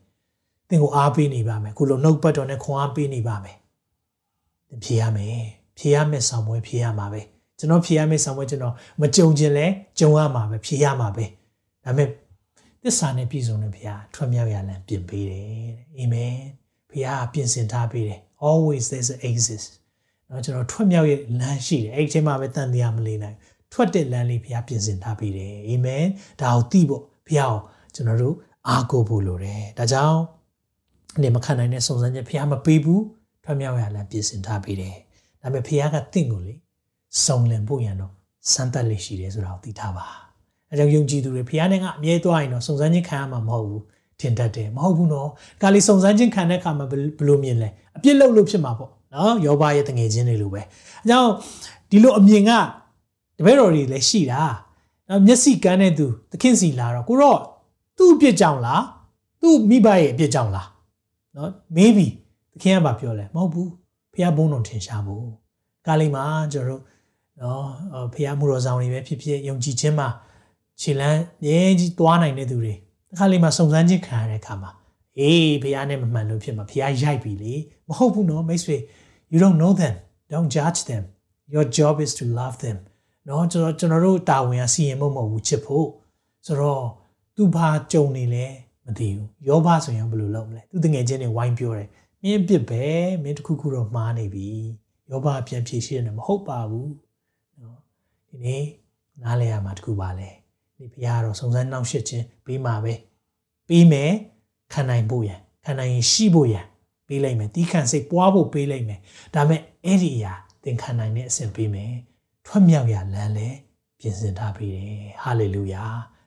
[0.68, 3.56] သင်ကိုအားပေးနေပါမယ်ခုလိုနှုတ်ပတ်တော်နဲ့ခွန်အားပေးနေပါမယ်
[4.68, 5.42] သင်ဖြေရမယ်
[5.78, 7.20] ဖြေရမယ်ဆောင်ပွဲဖြေရမှာပဲ
[7.58, 9.66] ကျ ကျွန်တော်ဖြေရမယ့်ဆောင်ပွဲကျွန်တော်မကြုံခြင်းလဲ
[9.98, 11.24] ကြုံရမှာပဲဖြေရမှာပဲ
[11.84, 12.08] ဒါပေမဲ့
[12.82, 15.46] သစ္စာနဲ့ပြည့်စုံတဲ့ဘုရားထွတ်မြောက်ရလံပြင်ပေးတယ်
[15.96, 16.34] အာမင်
[16.90, 19.68] ဘုရားပြင်ဆင်ထားပေးတယ် always there's an exist
[20.26, 26.05] เนาะကျွန်တော်ထွတ်မြောက်ရဲ့လမ်းရှိတယ်အဲ့ဒီအချိန်မှာပဲတန်တရားမလေးနိုင် း ထွက်တဲ့လမ်းလေးဘုရားပြင်ဆင်ထားပေးတယ်အာမင်
[26.41, 27.61] ဒါကိုသိဖို့ဘုရားကို
[27.95, 28.35] ကျွန်တော်တို့
[28.69, 30.19] အားကိုးဖို့လိုတယ်ဒါကြောင့်
[31.17, 33.03] အနေမခံနိုင်တဲ့စုံစမ်းချက်ဘုရားမပေးဘူး
[33.43, 34.95] ထွက်မြောက်ရလမ်းပြင်ဆင်ထားပေးတယ်
[35.41, 36.53] ဒါပေမဲ့ဘုရားကတင့်ကိုလေ
[37.25, 38.13] စုံလင်ဖို့ရန်တော့
[38.51, 40.05] စမ်းသပ်လေးရှိတယ်ဆိုတာကိုသိထားပါ
[40.69, 43.83] အဲကြောင့်ယုံကြည်သူတွေဘုရားနဲ့ကအမြဲသွားရင်တော့စုံစမ်းခြင်းခံရမှာမဟုတ်ဘူး
[44.19, 45.29] ထင်တတ်တယ်မဟုတ်ဘူးနော်
[45.61, 51.31] ဒါလေးစုံစမ်းခြင်းခံတဲ့အခါမှာဘယ်လိုမြင်လဲအပြစ်လုပ်လို့ဖြစ်မှာပေါ့နော်ယောဘရဲ့တငယ်ချင်းတွေလိုပဲအဲကြောင့်
[51.91, 52.55] ဒီလိုအမြင်ကတ
[53.45, 54.41] ပည့်တော်တွေလည်းရှိတာ
[55.09, 57.39] နော်မျက်စိကန်းတဲ့သူသခင်စီလာတော့ကိုတော့
[57.97, 58.83] သူ့အပြစ်ကြောင့်လား
[59.41, 60.67] သူ့မိဘရဲ့အပြစ်ကြောင့်လား
[61.35, 62.07] နော် maybe
[62.53, 63.69] သခင်ကဘာပြောလဲမဟုတ်ဘူး
[64.13, 65.27] ဖះဘုန်းတော်ထင်ရှားဖို့
[65.85, 66.23] ကားလေးမှာ
[66.53, 66.83] ကျွန်တော်တို့
[67.41, 70.07] နော်ဖះမှုတော်ဆောင်တွေပဲဖြစ်ဖြစ်ယုံကြည်ခြင်းမှာ
[70.81, 72.73] ခြေလန်းမြဲကြီးသွားနိုင်တဲ့သူတွေ
[73.09, 74.71] တစ်ခါလေးမှာစုံစမ်းခြင်းခံရတဲ့အခါမှာ
[75.19, 77.53] အေးဖះနဲ့မမှန်လို့ဖြစ်မှာဖះရိုက်ပြီလေ
[77.87, 78.77] မဟုတ်ဘူးနော်မိတ်ဆွေ
[79.31, 79.95] you don't know them
[80.31, 81.03] don't judge them
[81.53, 82.77] your job is to love them
[83.27, 85.87] နော်ကျွန်တော်ကျွန်တော်တို့တာဝန်ကစီရင်မှုမဟုတ်ဘူးချစ်ဖို့
[86.45, 86.83] ဆိုတော့
[87.35, 88.45] သူဘာကြုံနေလဲ
[88.85, 91.89] မသိဘူးယောဘဆိုရင်ဘယ်လိုလုပ်မလဲသူတငယ်ချင်းတွေဝိုင်းပြောတယ်
[92.23, 92.83] မင်းပြစ်ပဲ
[93.23, 94.49] မင်းတခုခုတော့မှားနေပြီ
[95.09, 96.91] ယောဘပြန်ဖြေရှင်းတယ်မဟုတ်ပါဘူး
[97.61, 97.79] နော်
[98.29, 98.63] ဒီနေ့
[99.23, 100.29] နားလဲရမှာတခုပါလဲ
[100.77, 102.93] ဒီဘုရားတော့စုံစမ်းနှောင့်ရှက်ခြင်းပြီးမှာပဲ
[103.67, 104.11] ပြီးမယ်
[104.73, 106.65] ခံနိုင်ဖို့ရန်ခံနိုင်ရင်ရှိဖို့ရန်
[107.07, 108.99] ပေးလိုက်မယ်တီးခန့်စိတ်ပွားဖို့ပေးလိုက်မယ်
[109.33, 111.93] ဒါမဲ့အဲ့ဒီအရာသင်ခံနိုင်တဲ့အဆင့်ပေးမယ်
[112.45, 113.49] ထွက်မြောက်ရလမ်းလဲ
[113.99, 115.85] ပြင်ဆင်ထားပေးတယ်ဟာလေလုယာ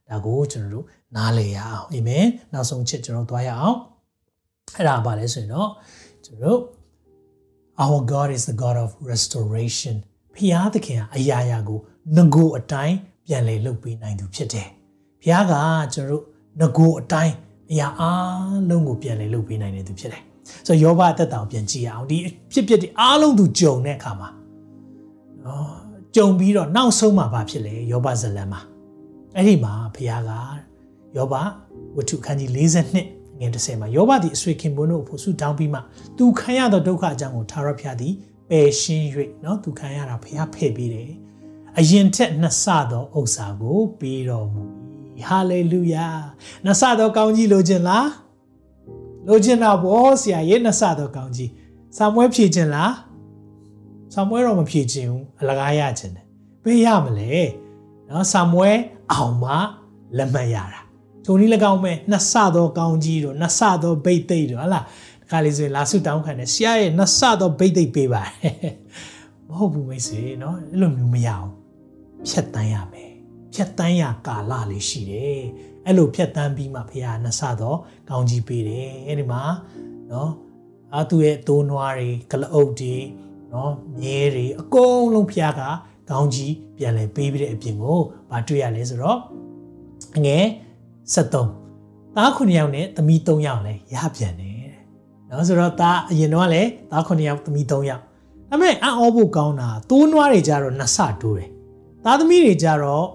[0.08, 0.86] ဒါကိုကျွန်တော်တို့
[1.16, 3.78] နားလည်ရအောင်အာမင်နောက်ဆုံးချက်ကျွန်တော်သွားရအောင်
[4.76, 5.70] အဲ့ဒါပါလဲဆိုရင်တော့
[6.24, 6.60] ကျွန်တော်
[7.82, 9.96] our god is the god of restoration
[10.34, 11.78] ဖျားသခင်ကအရာရာကို
[12.16, 12.96] ငကိုအတိုင်း
[13.26, 14.68] ပြန်လည်လုပ်ပေးနိုင်သူဖြစ်တယ်
[15.22, 15.52] ဖျားက
[15.94, 16.24] ကျွန်တော်တို့
[16.60, 17.34] ငကိုအတိုင်း
[17.70, 20.22] အရာအားလုံးကိုပြန်လည်လုပ်ပေးနိုင်တဲ့သူဖြစ်တယ်
[20.66, 22.16] ဆိုတော့ယောဘအသက်တာကိုပြန်ကြည့်အောင်ဒီ
[22.52, 24.28] ဖြစ်ဖြစ်ဒီအားလုံးသူကြုံတဲ့အခါမှာ
[25.44, 25.85] နော်
[26.15, 28.61] ကြုံပြီးတော့နောက်ဆုံးမှာဘာဖြစ်လဲယောဘဇလံမှာ
[29.35, 30.31] အဲ့ဒီမှာဘုရားက
[31.17, 31.33] ယောဘ
[31.95, 35.79] ဝတ္ထုခန်းကြီး42ငွေ30မှာယောဘသည်အဆွေခင်ပွန်းတို့ဖို့ဆုတောင်းပြီးမှ
[36.17, 38.13] သူခံရသောဒုက္ခအကြောင်းကိုသာရဖျားသည်
[38.49, 39.07] ပယ်ရှင်း၍
[39.41, 41.11] เนาะသူခံရတာဘုရားဖယ်ပေးတယ်
[41.79, 44.63] အရင်ထက်နှစ်ဆသောဥစ္စာကိုပေးတော်မူ၏
[45.29, 46.07] ဟာလေလုယာ
[46.65, 48.09] နှစ်ဆသောကောင်းကြီးလိုချင်လား
[49.27, 51.51] လိုချင်တာဘောဆရာရဲ့နှစ်ဆသောကောင်းကြီး
[51.97, 52.91] ဆာမွဲဖြည့်ခြင်းလား
[54.14, 56.24] စာမွဲတော့မဖြေချင်ဘူးအလကားရချင်တယ်
[56.64, 57.32] ဘယ်ရမလဲ
[58.08, 58.70] နော်စာမွဲ
[59.12, 59.52] အောင်မှ
[60.16, 60.80] လက်မှတ်ရတာ
[61.24, 64.84] ထုံနည်း၎င်းမဲ့နှစ်ဆသောကောင်းကြီးတို့နှစ်ဆသောဘိတ်သိက်တို့ဟလား
[65.30, 68.54] ခါလေးဆိုရင်လာစုတောင်းခံတယ်ဆရာရဲ့နှစ်ဆသောဘိတ်သိက်ပေးပါတယ်
[69.48, 71.48] မဟုတ်ဘူးမိတ်ဆွေနော်အဲ့လိုမျိုးမရအောင်
[72.28, 73.12] ဖြတ်တန်းရမယ်
[73.54, 75.42] ဖြတ်တန်းရကာလလေးရှိတယ်
[75.86, 77.74] အဲ့လိုဖြတ်တန်းပြီးမှဖရာနှစ်ဆသော
[78.10, 79.42] ကောင်းကြီးပေးတယ်အဲ့ဒီမှာ
[80.12, 80.32] နော်
[80.94, 82.94] အာသူရဲ့သိုးနွားတွေကလအုပ်တွေ
[83.56, 85.62] နော်မြဲတွေအကုန်လုံးဖျားက
[86.10, 87.98] ကောင်းကြီးပြန်လဲပေးပြီးတဲ့အပြင်ကို
[88.30, 89.18] မတွေ့ရလဲဆိုတော့
[90.16, 90.44] အငယ်
[91.14, 94.56] 73သား9ယောက်နဲ့သမီး3ယောက်လဲရပြန်တယ်
[95.30, 98.02] နော်ဆိုတော့သားအရင်တော့လဲသား9ယောက်သမီး3ယောက်
[98.50, 101.50] ဒါပေမဲ့အံ့ဩဖို့ကောင်းတာသိုးနွားတွေကြတော့နှစ်ဆတိုးတယ်
[102.04, 103.06] သားသမီးတွေကြတော့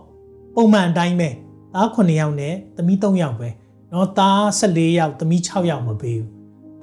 [0.56, 1.30] ပုံမှန်အတိုင်းပဲ
[1.74, 3.50] သား9ယောက်နဲ့သမီး3ယောက်ပဲ
[3.92, 6.30] နော်သား14ယောက်သမီး6ယောက်မပေးဘူး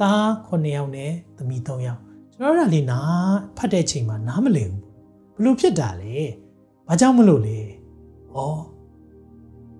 [0.01, 2.01] သား9ယောက်နဲ့သမီး3ယောက်
[2.41, 4.82] ကျွန်တော်တို့ကလေနားဖတ်တဲ့ချိန်မှာနားမလည်ဘူး
[5.36, 6.14] ဘလို့ဖြစ်တာလဲ
[6.89, 8.36] ဘာကြောင့်မလို့လဲဩ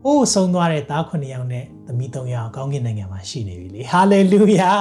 [0.03, 4.73] ဟိုးဆုံးသွားတဲ့သား9ယောက်နဲ့သမီး3ယောက်ကောင်းကင်နိုင်ငံမှာရှိနေပြီလေဟာလေလုယာ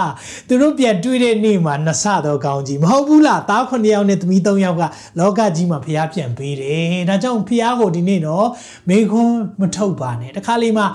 [0.48, 4.84] သူတို့ပြန်တွေ့တဲ့နေ့မှာနှစ်ဆတော့ကောင်းကြီးမဟုတ်ဘူးလားသား9ယောက်နဲ့သမီး3ယောက်က
[5.20, 8.48] လောကကြီးမှာဖျားပြန်ပေးတယ်ဒါကြောင့်ဖျားကိုဒီနေ့တော့
[8.90, 10.86] မေခွန်းမထုတ်ပါနဲ့တခါလေးမှာ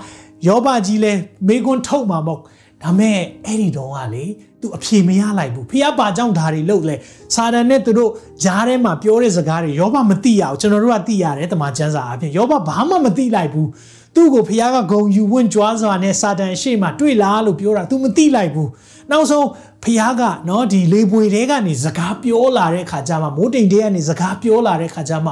[0.47, 1.11] ယောဘကြီးလဲ
[1.47, 2.41] မေခွန်းထုတ်မှာမဟုတ်
[2.83, 4.25] ဒါမဲ့အဲ့ဒီတော့ကလေ
[4.61, 6.95] သူအဖြေမရလိုက်ဘူးဖះပါကြောင့်ဒါတွေလုပ်လဲ
[7.35, 8.11] စာတန်နဲ့သူတို့
[8.43, 13.69] ဂျားထဲမှာပြောတဲ့စကားတွေယောဘမသိရအောင်ကျွန်တော်တို့ကသိရတယ်တမန်ကျမ်းစာအဖြစ်ယောဘဘာမှမသိလိုက်ဘူး
[14.15, 18.69] သူ့ကိုဖះကဂုံယူဝင့်ကြွားစွာနဲ့စာတန်ရှေ့မှာတွေ့လားလို့ပြောတာ तू မသိလိုက်ဘူး
[19.11, 19.47] နောက်ဆုံး
[19.83, 25.31] ဖះကနော်ဒီလေပွေတဲကနေစကားပြောလာတဲ့ခါကျမှမိုးတိမ်တဲကနေစကားပြောလာတဲ့ခါကျမှ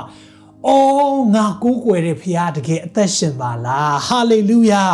[0.67, 4.85] အော်ငါကိုးကွယ်တဲ့ဖခင်တကယ်အသက်ရှင်ပါလားဟာလေလုယာ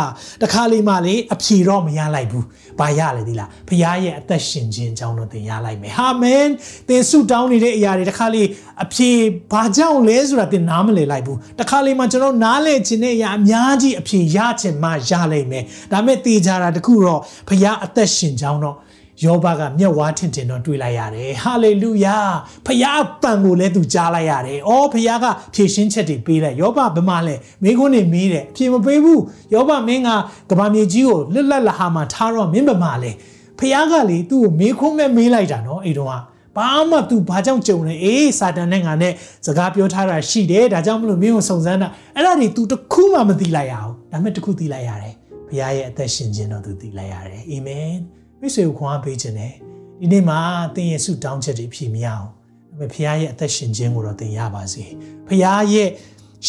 [0.42, 2.46] တခါလေးမှလေအဖြေတော့မရလိုက်ဘူး
[2.80, 6.46] ဘာရလဲဒီလားဖခင်ရဲ့အသက်ရှင်ခြင်းကြောင့်တော့သင်ရလိုက်မယ်ဟာမင်
[6.88, 8.46] သင်ဆုတောင်းနေတဲ့အရာတွေတခါလေး
[8.84, 9.10] အဖြေ
[9.52, 18.76] ဘာကြောင့်လဲဆိုတာသင်နားမလည်လိုက်ဘူးတခါလေးမှကျွန်တော်နားလည်ခြင်းတဲ့အရာအများကြီးအဖြေရခြင်းမှရလိုက်မယ်ဒါမဲ့တေချာတာတခုတော့ဖခင်အသက်ရှင်ကြောင်းတော့
[19.23, 22.17] ယောဘကမျက်ဝါးထင်ထင်တော့တွေ့လိုက်ရတယ်ဟာလေလုယာ
[22.65, 29.21] ဖခင်အပံကိုလည်းသူကြားလိုက်ရတယ်အော်ဖခင်ကဖြည့်ရှင်းချက်တွေပေးလိုက်ယောဘဘယ်မှာလဲမိခွန်းနေမေးတယ်အဖြေမပေးဘူး
[29.53, 30.09] ယောဘမင်းက
[30.49, 33.11] ကဘာမြေကြီးကိုလွတ်လပ်လဟာမှာထားတော့မင်းဘယ်မှာလဲ
[33.59, 36.09] ဖခင်ကလေသူ့ကိုမေးခွန်းမဲ့မေးလိုက်တာနော်အဲ့တော့
[36.57, 39.13] ဘာမှ तू ဘာကြောင့်ကြုံလဲအေးစာတန်နဲ့ငါနဲ့
[39.45, 45.13] စကားပြောထားတာရှိတယ်ဒါကြောင့်မလို့မင်းကိုစုံစမ်းတာအဲ့ဒါတွေ तू တခုမှမသိလိုက်ရအောင်ဒါပေမဲ့တခုသိလိုက်ရတယ်
[45.47, 47.93] ဘုရားရဲ့အသက်ရှင်ခြင်းတော့ तू သိလိုက်ရတယ်အာမင်
[48.40, 49.52] မိတ်ဆွေကိုခွန်အားပေးခြင်းနဲ့
[50.00, 50.38] ဒီနေ့မှာ
[50.74, 54.84] သင်ရဲ့ဆုတောင်းချက်တွေဖြည့်မရအောင်ဒါပေမဲ့ဘုရားရဲ့အသက်ရှင်ခြင်းကိုတော့သင်ရပါစေ
[55.28, 55.88] ဘုရားရဲ့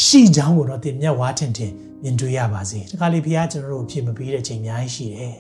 [0.03, 1.71] ရှိချောင်းကိုတော့သင်မျက်ဝါးထင်ထင်
[2.03, 5.35] မြင်တွေ့ရပါစေဒီခါလေးဘုရားကျွန်တော်တို့အဖြစ်မပေးတဲ့ချိန်အများကြီးရှိတယ်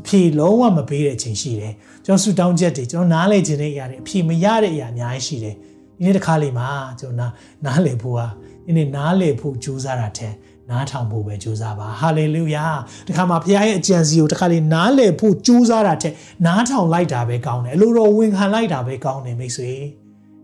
[0.00, 5.54] အဖြေလုံးဝမပေးတဲ့အချိန်ရှိတယ်ကျွန်တော်ဆူတောင်းချက်တွေကျွန်တော်နားလည်ခြင်းတွေအရာတွေအဖြေမရတဲ့အရာအများကြီးရှိတယ်
[5.96, 6.68] ဒီနေ့တစ်ခါလေးမှာ
[7.00, 7.32] ကျွန်တော်နား
[7.64, 8.26] နားလည်ဖို့ဟာ
[8.66, 10.32] ဒီနေ့နားလည်ဖို့ကြိုးစားတာတဲ့
[10.70, 12.66] နားထောင်ဖို့ပဲကြိုးစားပါဟာလေလုယာ
[13.06, 16.12] ဒီခါမှာဘုရားရဲ့အကြံစီကိုတစ်ခါလေးနားလည်ဖို့ကြိုးစားတာတဲ့
[16.46, 19.72] နားထောင်လိုက်တာပဲကောင်းတယ်အလိုတော်ဝင်ခံလိုက်တာပဲကောင်းတယ်မိတ်ဆွေ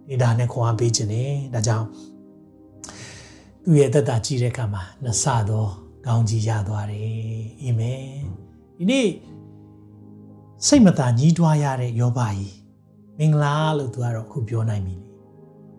[0.08, 1.86] ဒီဒါနဲ့ခွန်အားပေးခြင်းနဲ့ဒါကြောင့်
[3.64, 5.66] သူ့ရဲ့သက်တာကြည့်တဲ့အခါမှာနှဆသော
[6.06, 7.10] ကောင်းကြီးရသွားတယ်
[7.62, 8.02] အာမင်
[8.78, 9.08] ဒီနေ့
[10.66, 12.54] စိတ်မသာညှိတွားရတဲ့ယောဘကြီး
[13.18, 15.14] မင်္ဂလာလို့သူကတော့အခုပြောနိုင်ပြီလေ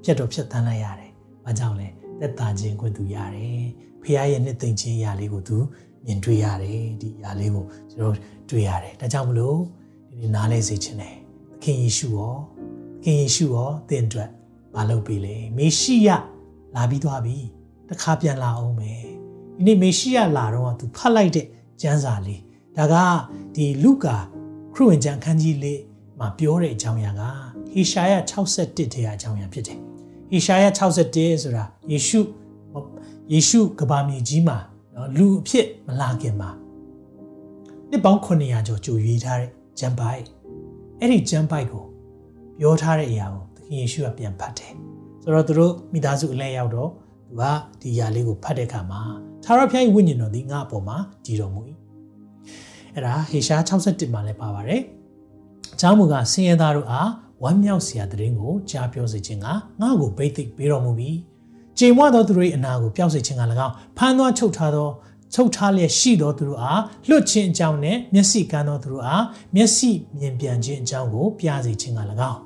[0.04, 1.12] ဖြတ်တော့ဖြတ်တန်းလိုက်ရတယ်။
[1.46, 1.88] ဘာကြောင့်လဲ
[2.20, 3.66] သက်သာခြင်းကိုသူရတယ်။
[4.06, 5.58] ဖခင်ရဲ့နှစ်သိမ့်ခြင်းအရာလေးကိုသူ
[6.06, 8.14] မြင်တွေ့ရတယ်ဒီအရာလေးကိုကျွန်တော်
[8.50, 9.58] တွေ့ရတယ်။ဒါကြောင့်မလို့
[10.10, 11.16] ဒီနေ့နားလဲစေခြင်းနဲ့
[11.52, 12.36] သခင်ယေရှုရော
[13.02, 14.30] သခင်ယေရှုရောသင်အတွက်
[14.76, 16.10] မလုပ်ပြီလေ။မေရှိယ
[16.76, 17.38] လာပြီးသွားပြီ။
[17.90, 19.02] တခါပြန်လာအောင်မယ်။
[19.56, 21.48] ဒီနေ့မေရှိယလာတော့သူဖတ်လိုက်တဲ့
[21.82, 22.42] ကျမ်းစာလေး
[22.78, 22.96] ဒါက
[23.56, 24.18] ဒီလုကာ
[24.74, 25.82] ခရစ်ဝင်ကျမ်းခန်းကြီးလေး
[26.20, 27.22] မှာပြောတဲ့အကြောင်းအရာက
[27.74, 29.80] ဟေရှာယ61ထဲကအကြောင်းအရာဖြစ်တယ်။
[30.30, 32.20] ဟေရှာယ61ဆိုတာယေရှု
[33.32, 34.58] ယေရှုကဘာမြေကြီးမှာ
[34.96, 36.50] နော်လူအဖြစ်မလာခင်မှာ
[37.90, 39.50] နှစ်ပေါင်း900ကျော်ကြိုရွေးထားတဲ့
[39.80, 40.24] ဂျမ်ပိုက်
[41.00, 41.86] အဲ့ဒီဂျမ်ပိုက်ကို
[42.60, 44.74] ပြောထားတဲ့အရာကိုသခင်ယေရှုကပြန်ဖတ်တယ်။
[45.24, 46.90] ဆိုတော့သူတို့မိသားစုအလဲရောက်တော့
[47.28, 47.44] သူက
[47.82, 49.02] ဒီຢာလေးကိုဖတ်တဲ့အခါမှာ
[49.46, 51.62] သာရဖျား၏ဝိညာဉ်တော်ဒီငါ့အပေါ်မှာတည်တော်မူ၏
[52.94, 54.82] အဲ့ဒါဟေရှား61မှာလည်းပါပါတယ်။
[55.80, 57.10] ကျောင်းမူကဆင်းရဲသားတို့အား
[57.44, 59.60] ဝမ်းမြောက်စရာတရင်ကိုကြားပြောစေခြင်းကငါ့
[60.00, 61.18] ကိုဗိသိက်ပေးတော်မူပြီး
[61.80, 64.90] ချိန်မွသောသူတို့၏အနာကိုပျောက်စေခြင်းက၎င်းဖမ်းသွားချုပ်ထားသော
[65.34, 69.24] ချုပ်ထားလျက်ရှိသောသူတို့အားလွတ်ခြင်းအကြောင်းနဲ့မျက်စိကန်းသောသူတို့အား
[69.56, 72.00] မျက်စိမြင်ပြန်ခြင်းအကြောင်းကိုပြစေခြင်းက၎
[72.32, 72.40] င်း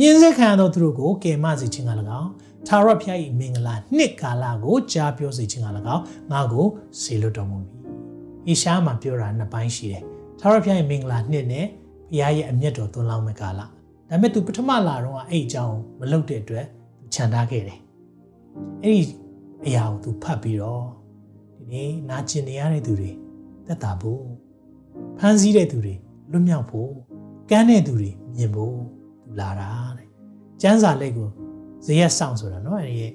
[0.00, 1.90] ညင်းဆက်ခံသောသူတို့ကိုကယ်မစေခြင်းက၎
[2.20, 2.30] င်း
[2.68, 6.02] သာရဖျား၏မင်္ဂလာနှစ်ကာလကိုကြားပြောစေခြင်းက၎င်း
[6.32, 6.66] ငါကို
[7.00, 7.70] ဆေလွတ်တော်မူမည်။
[8.52, 10.02] ဤရှားမှာပြောတာနှစ်ပိုင်းရှိတယ်။
[10.40, 11.66] သာရဖျားရဲ့မင်္ဂလာနှစ်နဲ့
[12.10, 13.66] ဘုရားရဲ့အမျက်တော်သွန်လောင်းမဲ့ကာလ။ဒါ
[14.10, 17.78] ပေမဲ့ तू ပထမလာတော့အဲ့အကြောင်းမလုပ်တဲ့အတွက် तू ခြံထားခဲ့တယ်။
[18.82, 19.14] အဲ့ဒီ
[19.66, 20.86] အရာကို तू ဖတ်ပြီးတော့
[21.56, 23.12] ဒီနေ့နာကျင်နေရတဲ့သူတွေ
[23.66, 24.24] သက်သာဖို့
[25.18, 25.94] ဖန်ဆီးတဲ့သူတွေ
[26.30, 26.90] လွတ်မြောက်ဖို့
[27.50, 28.76] ကမ်းတဲ့သူတွေမြင်ဖို့
[29.24, 30.08] သူလာတာတဲ့။
[30.62, 31.28] ကျမ်းစာလက်ကို
[31.86, 33.12] ဇရက်ဆောင်ဆိုတာနော်အဲ့ဒီရဲ့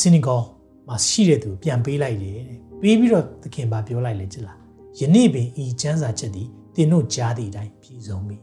[0.00, 0.40] cynical
[0.88, 4.58] မှာရှိတဲ့သူပြန်ပေးလိုက်တယ်တဲ့။ပေးပြီးတော့သခင်ပါပြောလိုက်လေကြည်လား။
[5.00, 8.38] ယနေ့ပင်ဤကျမ်းစာချက်သည်တင်တို့ကြားသည့်အတိုင်းပြည့်စုံပြီ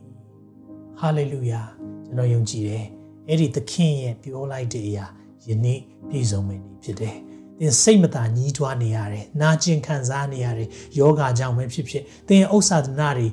[1.00, 1.62] ။ဟာလေလုယာ
[2.06, 2.86] ကျွန်တော်ယုံကြည်တယ်။
[3.28, 5.06] အဲ့ဒီသခင်ရဲ့ပြောလိုက်တဲ့အရာ
[5.50, 5.80] ယနေ့
[6.10, 7.16] ပြည့်စုံမယ်နေဖြစ်တယ်
[7.60, 10.68] သင်စိတ်မသာညှိတွားနေရတယ်နာကျင်ခံစားနေရတယ်
[11.00, 13.28] ယောဂကြောင့်ပဲဖြစ်ဖြစ်သင်ဥစ္စာဒနာတွေ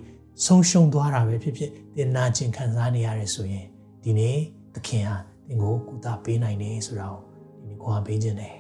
[0.45, 3.67] ဆုံးရှုံးသွားတာပဲဖြစ်ဖြစ်သင်နာကျင်ခံစားနေရတယ်ဆိုရင်
[4.05, 4.37] ဒီနေ့
[4.75, 7.21] သခင်ဟာသင်ကိုကုသပေးနိုင်တယ်ဆိုတာကို
[7.61, 8.57] ဒီနေ့ခွန်အားပေးခြင်းတယ်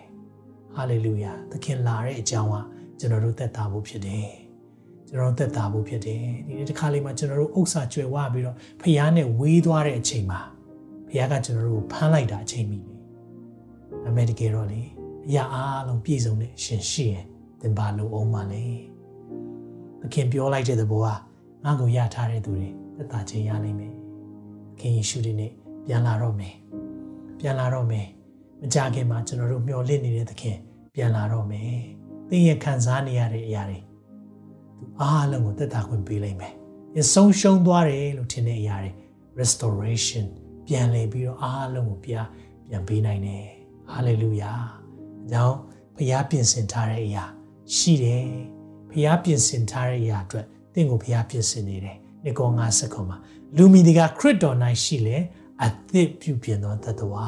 [0.74, 2.57] ဟာလေလုယာသခင်လာတဲ့အကြောင်းက
[2.98, 4.28] ကျွန်တော်တို့သက်သာဖို့ဖြစ်တယ်
[5.09, 10.40] ကျွန်တော်သက်သာဖို့ဖြစ်တယ်ဒီနေ့တစ်ခါလေးမှာကျွန်တော်တို့ဥစ္စာကျွယ်ဝပြီးတော့ဖျားနဲ့ဝေးသွားတဲ့အချိန်မှာ
[11.11, 12.89] ဖျားကကျွန်တော်တို့ကိုဖမ်းလိုက်တာအချိန်မီလေ
[14.07, 14.82] အမေတကယ်တော့လေ
[15.28, 17.24] အရာအားလုံးပြည့်စုံတဲ့ရှင်ရှိရင်
[17.61, 18.64] သင်ပါလို့အောင်ပါလေ
[20.01, 21.07] သခင်ပြောလိုက်တဲ့သဘောက
[21.64, 23.94] ငါ့ကိုရထားတဲ့သူတွေသက်သာခြင်းရနိုင်မယ်သ
[24.80, 25.53] ခင်ယေရှုဒီနေ့
[25.86, 26.55] ပြန်လာတော့မယ်
[27.38, 28.07] ပြန်လာတော့မယ်
[28.61, 30.59] မကြခင်မှာကျွန်တော်တို့မျှော်လင့်နေတဲ့သခင်
[30.94, 31.74] ပြန်လာတော့မယ်
[32.28, 33.78] သင်ရဲ့ခံစားနေရတဲ့အရာတွေ
[34.78, 36.53] သူအားလုံးကိုသက်သာခွင့်ပေးလိုက်မယ်
[36.94, 38.90] သင်ဆုံးရှုံးသွားတယ်လို့ထင်တဲ့အရာတွေ
[39.40, 40.26] restoration
[40.66, 42.26] ပြန်လည်ပြီးတော့အားလုံးကိုပြန်
[42.66, 43.59] ပြန်ပေးနိုင်တယ်
[43.95, 44.61] hallelujah
[45.24, 45.57] အကြောင်း
[45.97, 47.24] ဘုရားပြင်ဆင်ထားတဲ့အရာ
[47.76, 48.24] ရှိတယ်
[48.91, 53.16] ဘုရားပြင်ဆင်ထားတဲ့အရာအတွက်သင်ကိုဘုရားပြင်ဆင်နေတယ်နိကော50ခုမှာ
[53.57, 55.16] လူမီဒီကခရစ်တော်၌ရှိလေ
[55.64, 57.26] အသစ်ပြုပြင်သောတတဝါ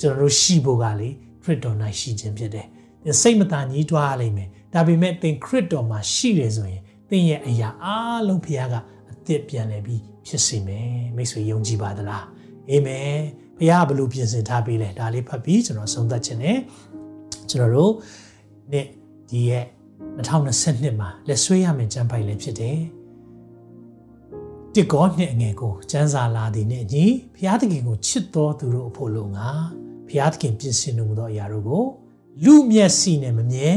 [0.00, 1.08] ကျွန်တော်တို့ရှိဖို့ကလေ
[1.42, 2.66] ခရစ်တော်၌ရှိခြင်းဖြစ်တယ်
[3.04, 8.74] သင်စိတ်မသာညှိတွားရလိမ့်မယ်ဒါပေမဲ့သင်ခရစ်တော်မှာရှိတယ်ဆိုရင်သင်ရဲ့အရာအားလုံးဘုရားက
[9.10, 12.24] အသစ်ပြန်လည်ပြီးဖြစ်စေမယ်မိတ်ဆွေယုံကြည်ပါသလား
[12.70, 13.18] အာမင်
[13.58, 16.58] ဘုရားကဘလို့ပြင်ဆင်ထားပေးလဲဒါလေးဖတ်ပြီးကျွန်တော်ဆုံးသက်ခြင်းနဲ့
[17.50, 17.92] ကျွန်တော်တို့
[18.72, 18.86] နေ့
[19.30, 19.64] ဒီရဲ့
[20.16, 22.78] 2022မှာလက်ဆွဲရမယ်ကြံပိုင်လည်းဖြစ်တယ်
[24.74, 27.04] တစ်ကောနှစ်အငယ်ကိုစံစာလာသည်နှင့်ညီ
[27.36, 29.48] ဖျားသခင်ကိုချစ်တော်သူတို့အဖို့လုံငါ
[30.08, 31.84] ဖျားသခင်ပြင်ဆင်တော်မူသောအရာတို့ကို
[32.44, 33.76] လူမျက်စိနဲ့မမြင်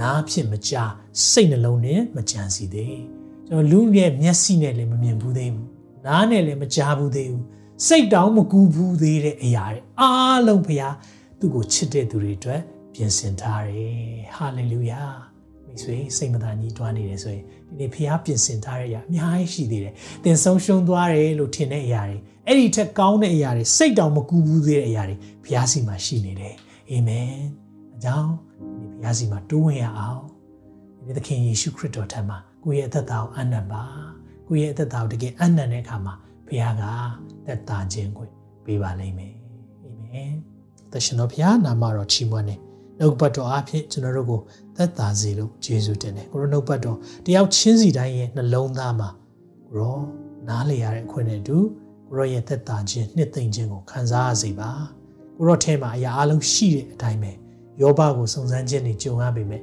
[0.00, 0.92] နားဖြင့်မကြား
[1.30, 2.98] စိတ်နှလုံးနဲ့မကြံစီသေး
[3.46, 5.68] ကျွန်တော်လူရဲ့မျက်စိနဲ့လည်းမမြင်ဘူးသေးဘူး
[6.06, 7.44] နားနဲ့လည်းမကြားဘူးသေးဘူး
[7.86, 10.94] စိတ်တောင်မကူဘူးသေးတဲ့အရာတွေအားလုံးဖျား
[11.40, 12.60] သူ့ကိုချစ်တဲ့သူတွေအတွက်
[12.94, 13.96] ပြင်ဆင်ထားတယ်
[14.36, 15.02] ဟာလေလုယာ
[15.64, 26.54] မိတ်ဆွေစိတ်မသာညှိတွားနေတယ်ဆိုရင်ဒီနေ့ဖျားပြင်ဆင်ထားတဲ့အရာအများကြီးရှိသေးတယ်သင်ဆုံးရှုံးသွားတယ်လို့ထင်တဲ့အရာတွေအဲ့ဒီထက်ကောင်းတဲ့အရာတွေစိတ်တောင်မကူဘူးသေးတဲ့အရာတွေဖျားစီမှာရှိနေတယ်
[26.90, 27.30] အာမင်
[27.96, 28.32] အကြောင်း
[28.80, 30.22] ဒီဘုရားစီမှာတိုးဝင်ရအောင်
[31.06, 33.82] ဒီသခင်ယေရှုခရစ်တော်ထံမှာကိုယ့်ရဲ့အသက်တာကိုအနံ့ပါ
[34.48, 36.14] ကိုယ့်ရဲ့အသက်တာကိုတကယ်အနံ့တဲ့အခါမှာ
[36.46, 36.84] ဘုရားက
[37.48, 38.26] သက်တာခြင်းကို
[38.64, 39.34] ပေးပါလိမ့်မယ်
[39.84, 40.32] အာမင်
[40.92, 42.60] သရှင်တော်ဘုရားနာမတော်ချီးမွမ်းတယ်
[42.98, 44.40] နှုတ်ပတ်တော်အဖြစ်ကျွန်တော်တို့ကို
[44.76, 46.96] သက်သာစေလို့ယေရှုတင်တယ်ကိုရောနှုတ်ပတ်တော်
[47.26, 49.08] တယောက်ချင်းစီတိုင်းရဲ့နှလုံးသားမှာ
[49.66, 49.98] ကိုရော
[50.48, 51.56] နားလေရတဲ့အခွင့်နဲ့အတူ
[52.08, 54.70] ကိုရောရဲ့သက်သာခြင်းနှစ်သိမ့်ခြင်းကိုခံစားရစေပါ
[55.36, 57.32] ကိုရောထဲမှာအရာအလုံးရှိတဲ့အတိုင်းပဲ
[57.80, 59.62] ယောဘကိုစုံစမ်းခြင်းတွေကြုံရပေမဲ့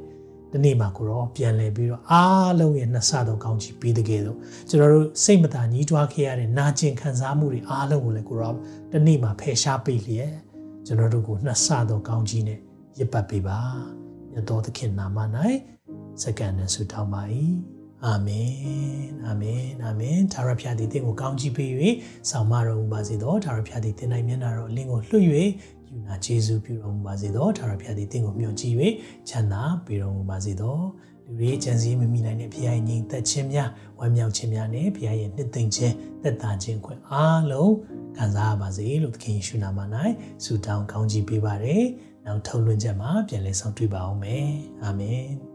[0.56, 4.38] ဒီနေ့မှာကိုရောပြန်လည်ပြီးတော့အားလုံးရဲ့နှစ်ဆသောကောင်းချီးပေးတဲ့ကဲတော့
[4.70, 10.34] ကျွန်တော်တို့စိတ်မသာညှိတွားခဲ့ရတဲ့နာကျင်ခံစားမှုတွေအားလုံးကိုလည်းကိုရောဒီနေ့မှာဖယ်ရှားပေးလျက်
[10.86, 12.60] ကျွန်တော်တို့ကိုနှစ်ဆသောကောင်းချီးနဲ့
[13.00, 13.60] ရစ်ပတ်ပေးပါ
[14.32, 15.18] မြတ်တော်သခင်နာမ၌
[16.22, 17.22] စက္ကန့်နဲ့ဆုတောင်းပါ၏
[18.06, 18.52] အာမင်
[19.26, 21.72] အာမင်အာမင်သာရဖျားသည်တင့်ကိုကောင်းချီးပေး၍
[22.30, 25.26] ဆောင်မတော်မူပါစေသောသာရဖျားသည်တင်နိုင်မျက်နာတော်အလင်းကိုလွှတ်၍
[25.96, 28.76] ယူနာကျေးဇူးပြုတော်မူပါစေသောသာရဖျားသည်တင့်ကိုမျှော်ကြည့်၍
[29.30, 30.78] ချမ်းသာပေးတော်မူပါစေသော
[31.26, 33.70] လူတွေကြံစည်မမိနိုင်တဲ့ဖခင်ငြိမ်သက်ခြင်းများ
[34.00, 37.74] ဝမ်းမြောက်ခြင်းများနဲ့ဖခင်ရဲ့နှစ်သိမ့်ခြင်းသက်သာခြင်းခွင့်အားလုံး
[38.18, 39.80] ခံစားရပါစေလို့သခင်ယေရှုနာမ၌
[40.44, 41.86] ဆုတောင်းကောင်းချီးပေးပါရယ်
[42.26, 44.48] နောက်ထုတ်လွှင့်ချက်မှာပြန်လည်ဆောင်တွေ့ပါအောင်မယ်
[44.84, 45.55] အာမင်